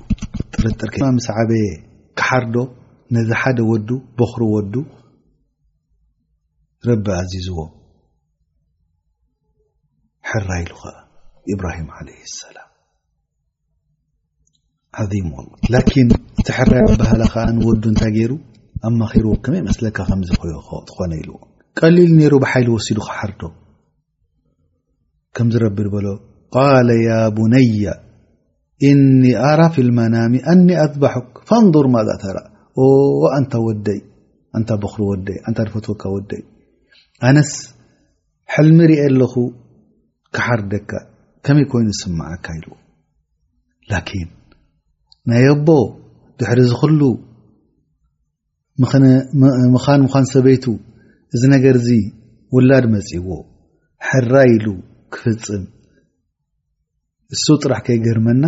ጥርጥር 0.54 0.92
ምስ 1.16 1.26
ዓበየ 1.36 1.66
ካሓርዶ 2.20 2.56
ነዚ 3.14 3.30
ሓደ 3.42 3.58
ወዱ 3.72 3.88
በኽሪ 4.18 4.42
ወዱ 4.56 4.74
ረቢ 6.88 7.08
ዚዝዎ 7.32 7.62
ራሉ 10.50 10.72
ብራሂም 11.60 11.88
እቲ 16.40 16.48
ሕራ 16.56 16.72
ባህላ 17.00 17.22
ከዓ 17.32 17.42
ንወዱ 17.56 17.82
እንታይ 17.92 18.14
ይሩ 18.22 18.32
ኣማ 18.88 19.00
ዎ 19.32 19.36
ከመይ 19.44 19.62
መስካ 19.68 19.98
ትኾነ 20.88 21.12
ዎ 21.20 21.32
ቀሊል 21.80 22.10
ነሩ 22.18 22.32
ብሓይል 22.44 22.68
ወሲዱ 22.74 22.98
ሓርዶ 23.16 23.42
ከምዝረብ 25.36 25.78
ሎ 26.04 26.08
ቡነያ 27.38 27.84
እኒ 28.90 29.22
ኣራ 29.50 29.60
ፊ 29.74 29.76
اመናሚ 29.86 30.32
ኣኒ 30.52 30.68
ኣበح 30.84 31.14
ንظር 31.66 31.86
ማ 31.94 32.04
ዝእተራ 32.08 32.36
ንታ 33.42 33.54
ወደይ 33.68 34.00
ን 34.60 34.64
ሪ 34.90 35.00
ወይ 35.08 35.18
ን 35.48 35.52
ድፈትወካ 35.58 36.02
ወደይ 36.16 36.42
ኣነስ 37.24 37.50
ሕልሚ 38.54 38.78
ርእ 38.90 38.98
ኣለኹ 39.08 39.34
ካሓርደካ 40.36 40.90
ከመይ 41.46 41.64
ኮይኑ 41.72 41.88
ዝስምዓካ 41.96 42.46
ኢሉ 42.58 42.66
ላኪን 43.90 44.28
ናይ 45.30 45.46
ኣቦ 45.52 45.68
ድሕሪ 46.40 46.60
ዚ 46.70 46.72
ክሉ 46.80 47.02
ምኻን 48.82 49.04
ምዃን 50.06 50.26
ሰበይቱ 50.32 50.64
እዚ 51.34 51.42
ነገር 51.54 51.76
እዚ 51.80 51.88
ውላድ 52.56 52.84
መፂእዎ 52.94 53.30
ሕራይ 54.08 54.50
ኢሉ 54.56 54.66
ክፍፅም 55.14 55.64
ንሱ 57.34 57.46
ጥራሕ 57.62 57.80
ከይገርመና 57.86 58.44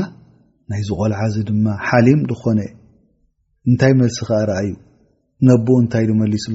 ናይ 0.72 0.82
ዝ 0.88 0.98
ቆልዓ 1.00 1.20
እዚ 1.30 1.36
ድማ 1.48 1.64
ሓሊም 1.88 2.20
ዝኾነ 2.32 2.60
እንታይ 3.68 3.92
መልሲ 4.00 4.18
ከዓ 4.28 4.40
ርኣዩ 4.50 4.70
ነቦኡ 5.48 5.76
እንታይ 5.84 6.04
ሉ 6.08 6.12
መሊስሉ 6.22 6.54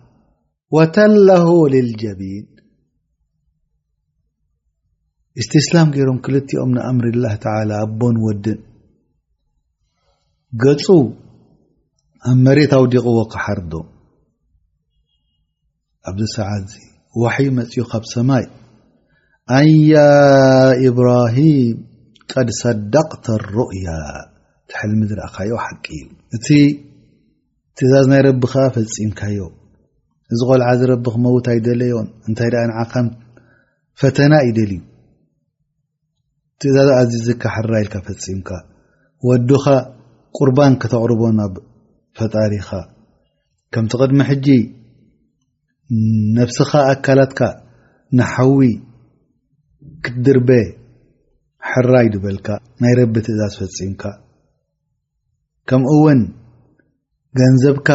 ወተለ 0.75 1.27
ልልጀቢል 1.71 2.45
እስትስላም 5.41 5.89
ገይሮም 5.95 6.17
ክልቲኦም 6.25 6.71
ንኣምሪ 6.75 7.07
ላ 7.23 7.31
ተ 7.43 7.55
ኣቦን 7.81 8.15
ወድን 8.25 8.59
ገፁ 10.63 10.85
ኣብ 12.29 12.37
መሬት 12.45 12.71
ኣውዲቕዎ 12.79 13.19
ካሓርዶ 13.33 13.73
ኣብዚ 16.09 16.25
ሰዓት 16.37 16.63
እዚ 16.67 16.73
ዋሕዩ 17.23 17.47
መፅኡ 17.59 17.83
ካብ 17.91 18.03
ሰማይ 18.15 18.45
ኣን 19.59 19.69
ያ 19.91 19.95
ኢብራሂም 20.89 21.77
ቀድ 22.31 22.49
ሰደቅቲ 22.63 23.25
ሩእያ 23.55 23.87
ትሕሊ 24.71 24.91
ሚ 24.99 25.03
ዝራአካዮ 25.11 25.53
ሓቂ 25.65 25.85
እዩ 26.01 26.05
እቲ 26.37 26.47
ትእዛዝ 27.77 28.05
ናይ 28.11 28.21
ረቢከዓ 28.27 28.65
ፈፂምካዮ 28.77 29.39
እዚ 30.33 30.41
ቆልዓ 30.49 30.67
ዚ 30.79 30.87
ረቢ 30.91 31.05
ክመውታ 31.13 31.47
ይደለዮን 31.57 32.07
እንታይ 32.27 32.51
ኣ 32.63 32.63
ንዓኻ 32.69 32.93
ፈተና 34.01 34.33
ዩደልዩ 34.47 34.79
ትእዛዝ 36.59 36.89
ኣዝዝካ 36.99 37.43
ሕራይ 37.55 37.81
ኢልካ 37.85 37.95
ፈፂምካ 38.07 38.49
ወዱኻ 39.27 39.65
ቁርባን 40.37 40.73
ከተቅርቦ 40.81 41.21
ኣብ 41.45 41.55
ፈጣሪኻ 42.19 42.69
ከምቲ 43.73 43.91
ቅድሚ 44.03 44.19
ሕጂ 44.29 44.47
ነብስኻ 46.37 46.71
ኣካላትካ 46.91 47.39
ንሓዊ 48.19 48.59
ክትድርበ 50.03 50.49
ሕራ 51.69 51.91
ይድበልካ 52.05 52.47
ናይ 52.83 52.93
ረቢ 52.99 53.15
ትእዛዝ 53.27 53.53
ፈፂምካ 53.61 54.03
ከምውን 55.71 56.21
ገንዘብካ 57.39 57.89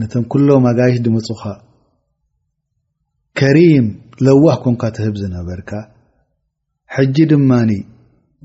ነቶም 0.00 0.22
ኩሎም 0.32 0.64
ኣጋየሽ 0.70 0.98
ድመፁካ 1.06 1.42
ከሪም 3.38 3.86
ለዋህ 4.26 4.56
ኮንካ 4.62 4.82
ትህብ 4.96 5.14
ዝነበርካ 5.22 5.70
ሕጂ 6.94 7.16
ድማኒ 7.30 7.70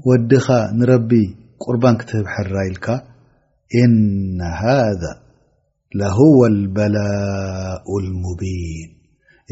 ወድኻ 0.08 0.46
ንረቢ 0.80 1.12
ቁርባን 1.64 1.96
ክትህብ 2.02 2.26
ሕራ 2.34 2.56
ኢልካ 2.70 2.86
እነ 3.82 4.40
ሃذ 4.60 5.02
ለሁዋ 6.00 6.40
ልበላእ 6.58 7.84
ልሙቢን 8.06 8.90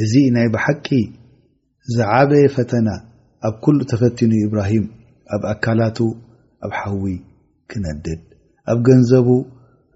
እዚ 0.03 0.13
ናይ 0.35 0.47
ብሓቂ 0.53 0.87
ዝዓበየ 1.95 2.45
ፈተና 2.55 2.87
ኣብ 3.47 3.55
ኩሉ 3.63 3.77
ተፈቲኑ 3.91 4.31
እብራሂም 4.47 4.85
ኣብ 5.35 5.41
ኣካላቱ 5.53 5.97
ኣብ 6.65 6.71
ሓዊ 6.79 7.05
ክነድድ 7.71 8.23
ኣብ 8.73 8.79
ገንዘቡ 8.89 9.27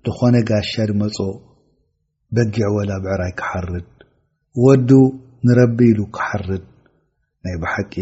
ንኾነ 0.10 0.36
ጋሻ 0.50 0.72
ድመጾ 0.90 1.18
በጊዕ 2.36 2.68
ወላ 2.76 2.92
ብዕራይ 3.04 3.34
ክሓርድ 3.40 3.90
ወዱ 4.66 4.92
ንረቢ 5.48 5.78
ኢሉ 5.92 6.00
ክሓርድ 6.16 6.64
ናይ 7.46 7.56
ባሓቂ 7.64 7.94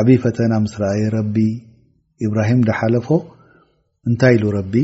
ዓብዪ 0.00 0.16
ፈተና 0.22 0.52
ምስ 0.64 0.72
ረኣየ 0.82 1.04
ረቢ 1.18 1.36
ኢብራሂም 2.26 2.60
ዳሓለፎ 2.68 3.08
እንታይ 4.08 4.34
ኢሉ 4.38 4.44
ረቢ 4.58 4.74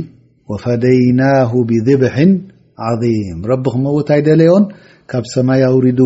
ወፈደይናሁ 0.52 1.52
ብድብሒን 1.70 2.32
ዓዚም 2.88 3.38
ረቢ 3.50 3.64
ክመውት 3.74 4.08
ይደለዮን 4.20 4.64
ካብ 5.10 5.24
ሰማይ 5.34 5.62
ኣውሪዱ 5.70 6.00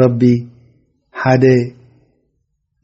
ረቢ 0.00 0.22
ሓደ 1.20 1.44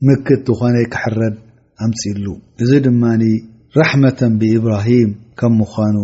ምክት 0.07 0.47
ዝኾነ 0.49 0.77
ክሕረድ 0.93 1.37
ኣምፂኢሉ 1.85 2.27
እዚ 2.63 2.71
ድማኒ 2.87 3.25
ራሕመተን 3.81 4.33
ብኢብራሂም 4.41 5.11
ከም 5.39 5.53
ምዃኑ 5.61 5.97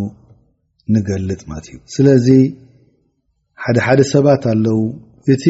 ንገልፅ 0.94 1.40
ማት 1.50 1.66
እዩ 1.70 1.76
ስለዚ 1.94 2.26
ሓደ 3.62 3.76
ሓደ 3.86 4.00
ሰባት 4.12 4.44
ኣለው 4.52 4.80
እቲ 5.34 5.44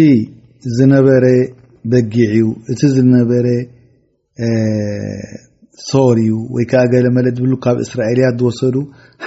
ዝነበረ 0.76 1.24
በጊዕዩ 1.92 2.42
እቲ 2.72 2.80
ዝነበረ 2.96 3.46
ሰርእዩ 5.88 6.32
ወይ 6.54 6.64
ከዓ 6.70 6.82
ገለ 6.92 7.06
መለት 7.16 7.34
ዝብሉ 7.38 7.52
ካብ 7.64 7.76
እስራኤልያት 7.84 8.34
ዝወሰዱ 8.40 8.76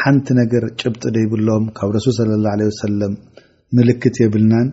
ሓንቲ 0.01 0.27
ነገር 0.41 0.63
ጭብጢ 0.79 1.03
ደይብሎም 1.17 1.65
ካብ 1.77 1.89
ረሱል 1.97 2.13
ስለ 2.19 2.29
ላ 2.45 2.53
ወሰለም 2.71 3.13
ምልክት 3.77 4.15
የብልናን 4.23 4.67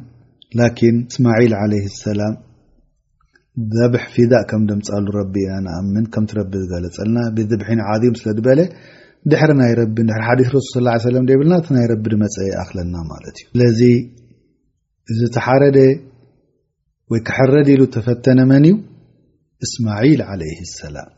ላኪን 0.61 0.97
እስማዒል 1.11 1.55
ዓለይ 1.63 1.83
ሰላም 2.05 2.35
ደብሒ 3.77 4.03
ፊዳእ 4.15 4.45
ከም 4.51 4.63
ደምፃሉ 4.71 5.07
ረቢ 5.21 5.35
ኢና 5.47 5.57
ንኣምን 5.67 6.05
ከምትረቢ 6.13 6.53
ዝገለፀልና 6.65 7.19
ብዘብሒ 7.39 7.79
ዓዚም 7.93 8.15
ስለ 8.21 8.31
ዝበለ 8.39 8.61
ድሕሪ 9.33 9.51
ናይ 9.61 9.73
ረቢ 9.81 9.97
ድ 10.09 10.15
ሓዲስ 10.27 10.49
ረስል 10.57 10.87
ስ 10.95 11.03
ሰለም 11.07 11.25
ደብልና 11.31 11.55
እቲ 11.63 11.69
ናይ 11.79 11.87
ረቢ 11.93 12.05
ድመፀ 12.15 12.37
ኣክለና 12.63 12.95
ማለት 13.13 13.37
እዩስለዚ 13.43 13.81
እዚ 15.11 15.21
እተሓረደ 15.29 15.79
ወይ 17.13 17.21
ክሐረድ 17.29 17.69
ኢሉ 17.75 17.83
ተፈተነ 17.95 18.39
መን 18.51 18.65
እዩ 18.69 18.75
እስማዒል 19.65 20.21
ዓለይህ 20.31 20.61
ሰላም 20.81 21.11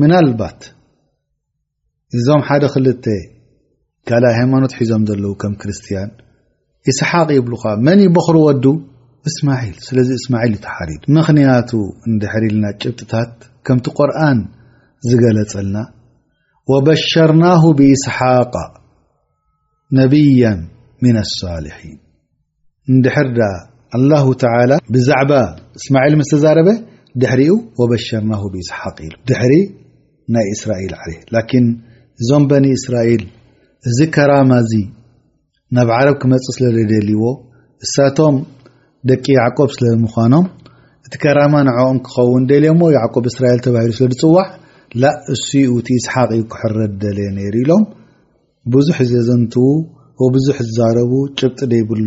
ምና 0.00 0.12
ልባት 0.26 0.60
እዞም 2.18 2.42
ሓደ 2.48 2.64
ክልተ 2.74 3.06
ካል 4.08 4.24
ሃይማኖት 4.38 4.72
ሒዞም 4.78 5.02
ዘለዉ 5.10 5.32
ከም 5.42 5.54
ክርስትያን 5.62 6.10
ኢስሓቅ 6.90 7.28
ይብሉኻ 7.38 7.64
መን 7.86 8.00
ዩ 8.04 8.08
በኽርወዱ 8.16 8.64
እስማዒል 9.28 9.76
ስለዚ 9.86 10.10
እስማዒል 10.20 10.52
ዩተሓሪድ 10.56 11.04
ምኽንያቱ 11.16 11.70
እንድሕሪልና 12.10 12.66
ጭብጥታት 12.80 13.32
ከምቲ 13.68 13.86
ቆርኣን 13.98 14.40
ዝገለጸልና 15.10 15.76
ወበሸርናሁ 16.72 17.62
ብእስሓቅ 17.78 18.54
ነቢያ 19.98 20.46
ምና 21.02 21.16
ኣሳሊሒን 21.26 21.98
እንድሕርዳ 22.94 23.40
ኣላሁ 23.96 24.26
ተላ 24.42 24.72
ብዛዕባ 24.94 25.32
እስማዒል 25.78 26.14
ምስ 26.20 26.28
ተዛረበ 26.32 26.68
ድሕሪኡ 27.20 27.54
ወበሸርናሁብ 27.80 28.52
ይስሓቅ 28.60 28.96
ኢሉ 29.06 29.14
ድሕሪ 29.28 29.54
ናይ 30.34 30.46
እስራኤል 30.56 30.92
ለየ 31.04 31.18
ላኪን 31.34 31.66
እዞም 32.20 32.44
በኒ 32.50 32.66
እስራኤል 32.78 33.22
እዚ 33.88 33.98
ከራማ 34.16 34.50
እዚ 34.64 34.72
ናብ 35.76 35.90
ዓረብ 35.98 36.16
ክመፁ 36.22 36.44
ስለ 36.56 36.64
ድደልዎ 36.78 37.24
እሳቶም 37.86 38.36
ደቂ 39.10 39.24
ያዕቆብ 39.40 39.70
ስለምዃኖም 39.76 40.46
እቲ 41.06 41.14
ከራማ 41.24 41.54
ንዕኦም 41.68 41.98
ክኸውን 42.06 42.46
ደልዮሞ 42.52 42.82
ዕቆብ 43.04 43.24
እስራኤል 43.32 43.60
ተባሂሉ 43.66 43.92
ስለ 43.98 44.08
ዝፅዋዕ 44.20 44.48
ላ 45.02 45.10
እሱኡ 45.34 45.72
እቲ 45.82 45.88
ይስሓቅ 45.98 46.30
ዩ 46.38 46.42
ክሕረ 46.52 46.76
ደለየ 47.02 47.30
ነይሩ 47.38 47.54
ኢሎም 47.64 47.84
ብዙሕ 48.74 48.98
ዘ 49.12 49.20
ዘንትው 49.28 49.68
ብዙሕ 50.36 50.56
ዝዛረቡ 50.70 51.12
ጭብጢ 51.38 51.60
ደይብሉ 51.74 52.06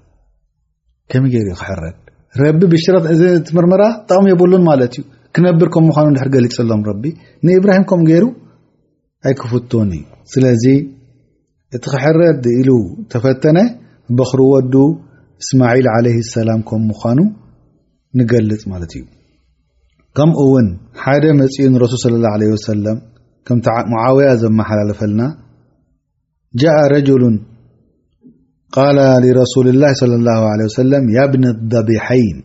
ከም 1.11 1.23
ገይሩዩ 1.33 1.53
ክሕረድ 1.61 1.95
ረቢ 2.41 2.61
ብሽት 2.71 3.05
እ 3.13 3.25
ትምርምራ 3.47 3.83
ጠቕሚ 4.09 4.27
የብሉን 4.33 4.63
ማለት 4.69 4.93
እዩ 4.97 5.01
ክነብር 5.35 5.67
ከም 5.73 5.83
ምኳኑ 5.89 6.05
ንድሕርገሊፅሎም 6.13 6.81
ረቢ 6.89 7.03
ንእብራሂም 7.47 7.85
ከም 7.91 8.01
ገይሩ 8.09 8.25
ኣይክፍትዎን 9.29 9.89
እዩ 9.97 10.03
ስለዚ 10.33 10.65
እቲ 11.77 11.83
ክሕረድ 11.93 12.45
ኢሉ 12.59 12.69
ተፈተነ 13.11 13.57
በክሪወዱ 14.19 14.73
እስማዒል 15.43 15.87
ለ 16.05 16.15
ሰላም 16.35 16.61
ከም 16.69 16.81
ምኳኑ 16.91 17.19
ንገልፅ 18.19 18.63
ማለት 18.73 18.93
እዩ 18.97 19.03
ከምኡ 20.17 20.39
እውን 20.45 20.65
ሓደ 21.01 21.23
መፅኡ 21.41 21.65
ንረሱሉ 21.73 21.99
ስለ 22.05 22.15
ላ 22.25 22.29
ወሰለም 22.55 22.97
ከም 23.47 23.59
ሙዓውያ 23.91 24.29
ዘመሓላለፈልና 24.41 25.21
ጃ 26.61 26.71
ረጅሉን 26.93 27.35
ቃል 28.75 28.97
ረሱል 29.41 29.67
ላ 29.81 29.85
ለ 30.11 30.17
ላ 30.27 30.67
ሰለም 30.79 31.05
ያ 31.17 31.23
ብነ 31.31 31.45
ቢሐይን 31.87 32.37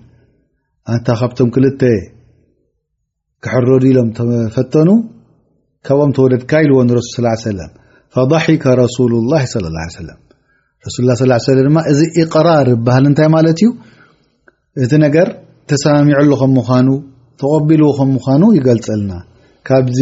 ኣንታ 0.95 1.09
ካብቶም 1.21 1.49
ክልተ 1.55 1.83
ክሕረዱ 3.45 3.85
ኢሎም 3.93 4.09
ተፈተኑ 4.17 4.89
ካብኦም 5.87 6.13
ተወደድካ 6.17 6.53
ኢልዎ 6.65 6.79
ንረሱል 6.87 7.11
ስላ 7.17 7.27
ሰለም 7.49 7.71
ፈضሒካ 8.17 8.65
ረሱሉ 8.83 9.13
ላ 9.33 9.43
ለ 9.65 9.67
ላ 9.77 9.83
ሰለ 9.97 10.09
ረሱሉላ 10.87 11.15
ስ 11.19 11.49
ለ 11.59 11.61
ድማ 11.69 11.79
እዚ 11.93 12.01
እቅራር 12.23 12.69
ባሃል 12.87 13.05
እንታይ 13.11 13.29
ማለት 13.37 13.61
እዩ 13.63 13.71
እቲ 14.85 14.93
ነገር 15.07 15.29
ተሰማሚዑሉ 15.71 16.31
ከም 16.41 16.51
ምዃኑ 16.59 16.89
ተቆቢልዎ 17.43 17.89
ከም 17.99 18.11
ምዃኑ 18.17 18.43
ይገልፀልና 18.59 19.13
ካብዚ 19.69 20.01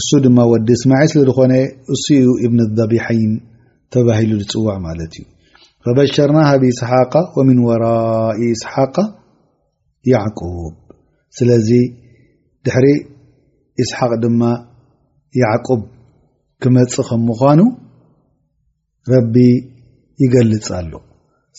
እሱ 0.00 0.08
ድማ 0.24 0.38
ወዲ 0.52 0.68
ስማዐ 0.82 1.02
ስለዝኮነ 1.14 1.52
እሱ 1.94 2.04
ዩ 2.24 2.28
እብኒ 2.46 2.58
ቢሐይን 2.92 3.32
ተባሂሉ 3.94 4.32
ዝፅዋዕ 4.46 4.76
ማለት 4.86 5.12
እዩ 5.18 5.24
ፈበሸርና 5.86 6.38
ሃ 6.48 6.52
ብኢስሓቃ 6.62 7.12
ወምን 7.38 7.58
ወራኢ 7.66 8.38
እስሓቃ 8.56 8.96
ያዕቁብ 10.12 10.74
ስለዚ 11.38 11.68
ድሕሪ 12.66 12.86
ኢስሓቅ 13.82 14.12
ድማ 14.24 14.42
ያዕቁብ 15.42 15.80
ክመፅእ 16.64 17.06
ከም 17.08 17.22
ምኳኑ 17.30 17.60
ረቢ 19.12 19.36
ይገልፅ 20.22 20.66
ኣሎ 20.78 20.92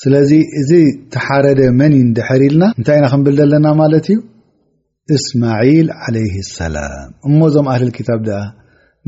ስለዚ 0.01 0.31
እዚ 0.61 0.71
ተሓረደ 1.13 1.61
መን 1.79 1.93
ይንድሐር 1.99 2.41
ኢልና 2.47 2.63
እንታይ 2.79 2.97
ኢና 2.99 3.05
ክንብል 3.13 3.35
ዘለና 3.39 3.67
ማለት 3.81 4.07
እዩ 4.13 4.19
እስማዒል 5.15 5.87
ዓለይ 6.05 6.27
ሰላም 6.57 7.09
እሞዞም 7.27 7.69
ኣህልል 7.73 7.91
ክታብ 7.97 8.19
ደኣ 8.29 8.41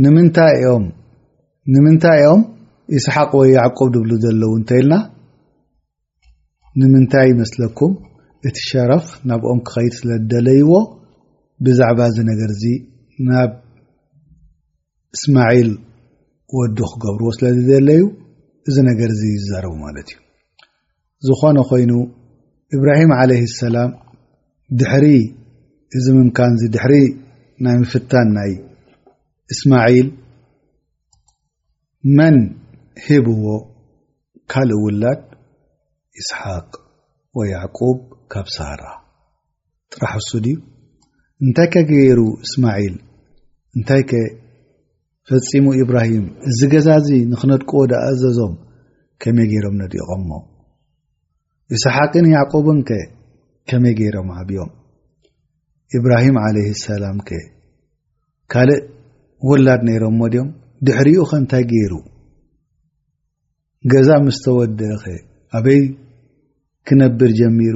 ንምንታይም 0.04 0.86
ንምንታይ 1.74 2.22
እኦም 2.26 2.42
ይስሓቅ 2.96 3.32
ወይ 3.40 3.50
ያዕቆብ 3.62 3.88
ድብሉ 3.96 4.12
ዘለው 4.26 4.52
እንተኢልና 4.60 4.94
ንምንታይ 6.80 7.28
ይመስለኩም 7.34 7.92
እቲ 8.48 8.58
ሸረፍ 8.70 9.06
ናብኦም 9.30 9.60
ክኸይድ 9.68 9.94
ስለዝደለይዎ 10.00 10.72
ብዛዕባ 11.66 12.00
እዚ 12.12 12.18
ነገር 12.32 12.52
ዚ 12.62 12.72
ናብ 13.30 13.52
እስማዒል 15.16 15.72
ወዱ 16.58 16.78
ክገብርዎ 16.92 17.30
ስለዝደለዩ 17.38 18.04
እዚ 18.70 18.76
ነገር 18.90 19.12
ዚ 19.20 19.24
ይዛርቡ 19.38 19.74
ማለት 19.86 20.08
እዩ 20.14 20.20
ዝኾነ 21.36 21.58
ኮይኑ 21.72 21.92
እብራሂም 22.78 23.12
ዓለይ 23.20 23.42
ሰላም 23.62 23.92
ድሕሪ 24.80 25.08
እዚ 25.98 26.06
ምምካንዚ 26.18 26.62
ድሕሪ 26.76 26.96
ናይ 27.66 27.76
ምፍታን 27.84 28.28
ናይ 28.38 28.52
እስማዒል 29.54 30.08
መን 32.18 32.36
ሂብዎ 33.06 33.46
ካልእ 34.52 34.80
ውላድ 34.84 35.22
ኢስሓቅ 36.22 36.68
ወያዕቁብ 37.38 37.98
ካብ 38.34 38.48
ሳራ 38.56 38.82
ጥራሕ 39.94 40.14
እሱ 40.22 40.32
ድዩ 40.46 40.58
እንታይ 41.46 41.68
ከ 41.74 41.84
ገይሩ 41.90 42.20
እስማዒል 42.46 42.96
እንታይ 43.78 44.02
ከ 44.10 44.22
ፈፂሙ 45.30 45.66
ኢብራሂም 45.84 46.26
እዚ 46.50 46.60
ገዛ 46.74 46.88
እዚ 47.02 47.10
ንክነድቀዎ 47.32 47.82
ድኣኣዘዞም 47.92 48.54
ከመይ 49.24 49.48
ገይሮም 49.52 49.76
ነዲኢቖምሞ 49.82 50.32
እስሓቅን 51.78 52.28
ያዕቁብን 52.36 52.80
ከ 52.90 53.00
ከመይ 53.72 53.94
ገይሮም 54.02 54.30
ዓብኦም 54.40 54.72
ኢብራሂም 55.98 56.38
ዓለይ 56.46 56.68
ሰላም 56.86 57.18
ከ 57.30 57.40
ካልእ 58.54 58.80
ውላድ 59.50 59.82
ነይሮምሞ 59.90 60.22
ድኦም 60.34 60.50
ድሕሪኡ 60.88 61.22
ኸ 61.30 61.38
እንታይ 61.42 61.64
ገይሩ 61.74 61.94
ገዛ 63.92 64.10
ምስተወደአ 64.24 64.94
ኸ 65.02 65.18
ኣበይ 65.58 65.82
ክነብር 66.88 67.32
ጀሚሩ 67.40 67.76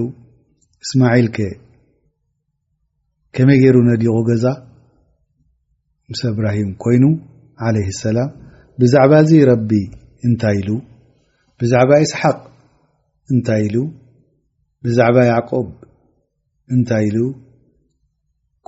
እስማዒል 0.84 1.28
ከ 1.36 1.46
ከመይ 3.36 3.58
ገይሩ 3.62 3.78
ነዲቁ 3.90 4.16
ገዛ 4.30 4.46
ምስ 6.12 6.22
እብራሂም 6.32 6.72
ኮይኑ 6.84 7.04
ዓለይ 7.68 7.86
ሰላም 8.04 8.32
ብዛዕባ 8.82 9.12
እዚ 9.24 9.32
ረቢ 9.52 9.72
እንታይ 10.28 10.58
ኢሉ 10.62 10.70
ብዛዕባ 11.62 11.92
እስሓቅ 12.06 12.38
እንታይ 13.34 13.64
ኢሉ 13.68 13.76
ብዛዕባ 14.86 15.18
ያዕቆብ 15.32 15.68
እንታይ 16.76 17.06
ኢሉ 17.10 17.18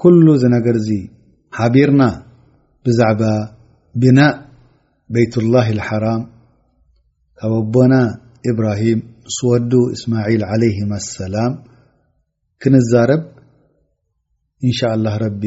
ኩሉ 0.02 0.26
ዚ 0.44 0.52
ነገርዚ 0.56 0.90
ሓቢርና 1.58 2.04
ብዛዕባ 2.88 3.22
ቢናእ 4.02 4.34
በይት 5.14 5.36
ላህ 5.54 5.68
ልሓራም 5.80 6.24
ካብ 7.40 7.54
ኣቦና 7.60 7.94
እብራሂም 8.50 9.00
ምስ 9.28 9.38
ወዱ 9.48 9.72
እስማዒል 9.96 10.44
ዓለይህም 10.52 10.92
ኣሰላም 10.98 11.54
ክንዛረብ 12.62 13.24
እንሻ 14.68 14.80
ላህ 15.06 15.16
ረቢ 15.24 15.44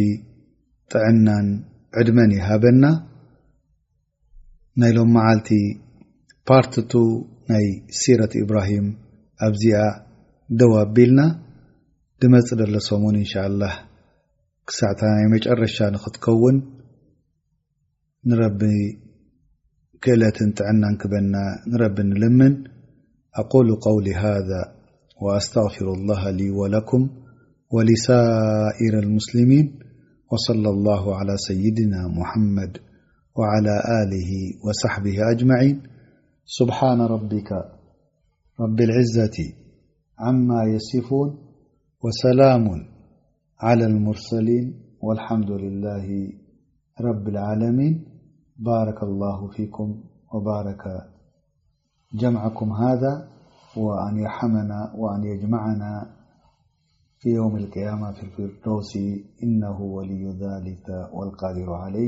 ጥዕናን 0.92 1.46
ዕድመን 2.00 2.32
ይሃበና 2.38 2.84
ናይሎም 4.82 5.10
መዓልቲ 5.16 5.48
ፓርትቱ 6.50 6.92
ናይ 7.52 7.66
ሲረት 8.00 8.34
እብራሂም 8.44 8.86
ኣብዚኣ 9.48 9.80
ደዋ 10.60 10.74
ኣቢልና 10.84 11.20
ድመፅእ 12.22 12.58
ዘሎሰሙን 12.62 13.18
እንሻ 13.24 13.34
ላህ 13.62 13.74
ክሳዕታ 14.68 15.00
ናይ 15.16 15.26
መጨረሻ 15.36 15.76
ንክትከውን 15.96 16.56
ንረቢ 18.28 18.60
كلةنتعنانكبنا 20.04 21.42
نرب 21.72 22.00
نلمن 22.00 22.54
أقول 23.40 23.68
قولي 23.86 24.14
هذا 24.14 24.62
وأستغفر 25.22 25.86
الله 25.92 26.30
لي 26.30 26.50
ولكم 26.50 27.02
ولسائر 27.74 28.92
المسلمين 29.04 29.66
وصلى 30.32 30.68
الله 30.68 31.16
على 31.18 31.34
سيدنا 31.48 32.00
محمد 32.18 32.72
وعلى 33.38 33.74
آله 34.02 34.30
وصحبه 34.64 35.16
أجمعين 35.32 35.76
سبحان 36.58 37.00
ربك 37.14 37.50
رب 38.62 38.78
العزة 38.80 39.36
عما 40.18 40.60
يصفون 40.74 41.30
وسلام 42.04 42.66
على 43.60 43.84
المرسلين 43.84 44.66
والحمد 45.02 45.50
لله 45.50 46.06
رب 47.00 47.28
العالمين 47.28 48.17
بارك 48.58 49.02
الله 49.02 49.48
فيكم 49.56 50.00
وبارك 50.32 50.82
جمعكم 52.14 52.72
هذا 52.72 53.28
وأن 53.76 54.18
يرحمنا 54.18 54.92
وأن 54.96 55.24
يجمعنا 55.24 56.10
في 57.18 57.28
يوم 57.28 57.56
القيامة 57.56 58.12
في 58.12 58.38
الفردوسي 58.42 59.24
إنه 59.42 59.80
ولي 59.80 60.26
ذلك 60.30 60.86
والقادر 61.12 61.72
عليه 61.74 62.06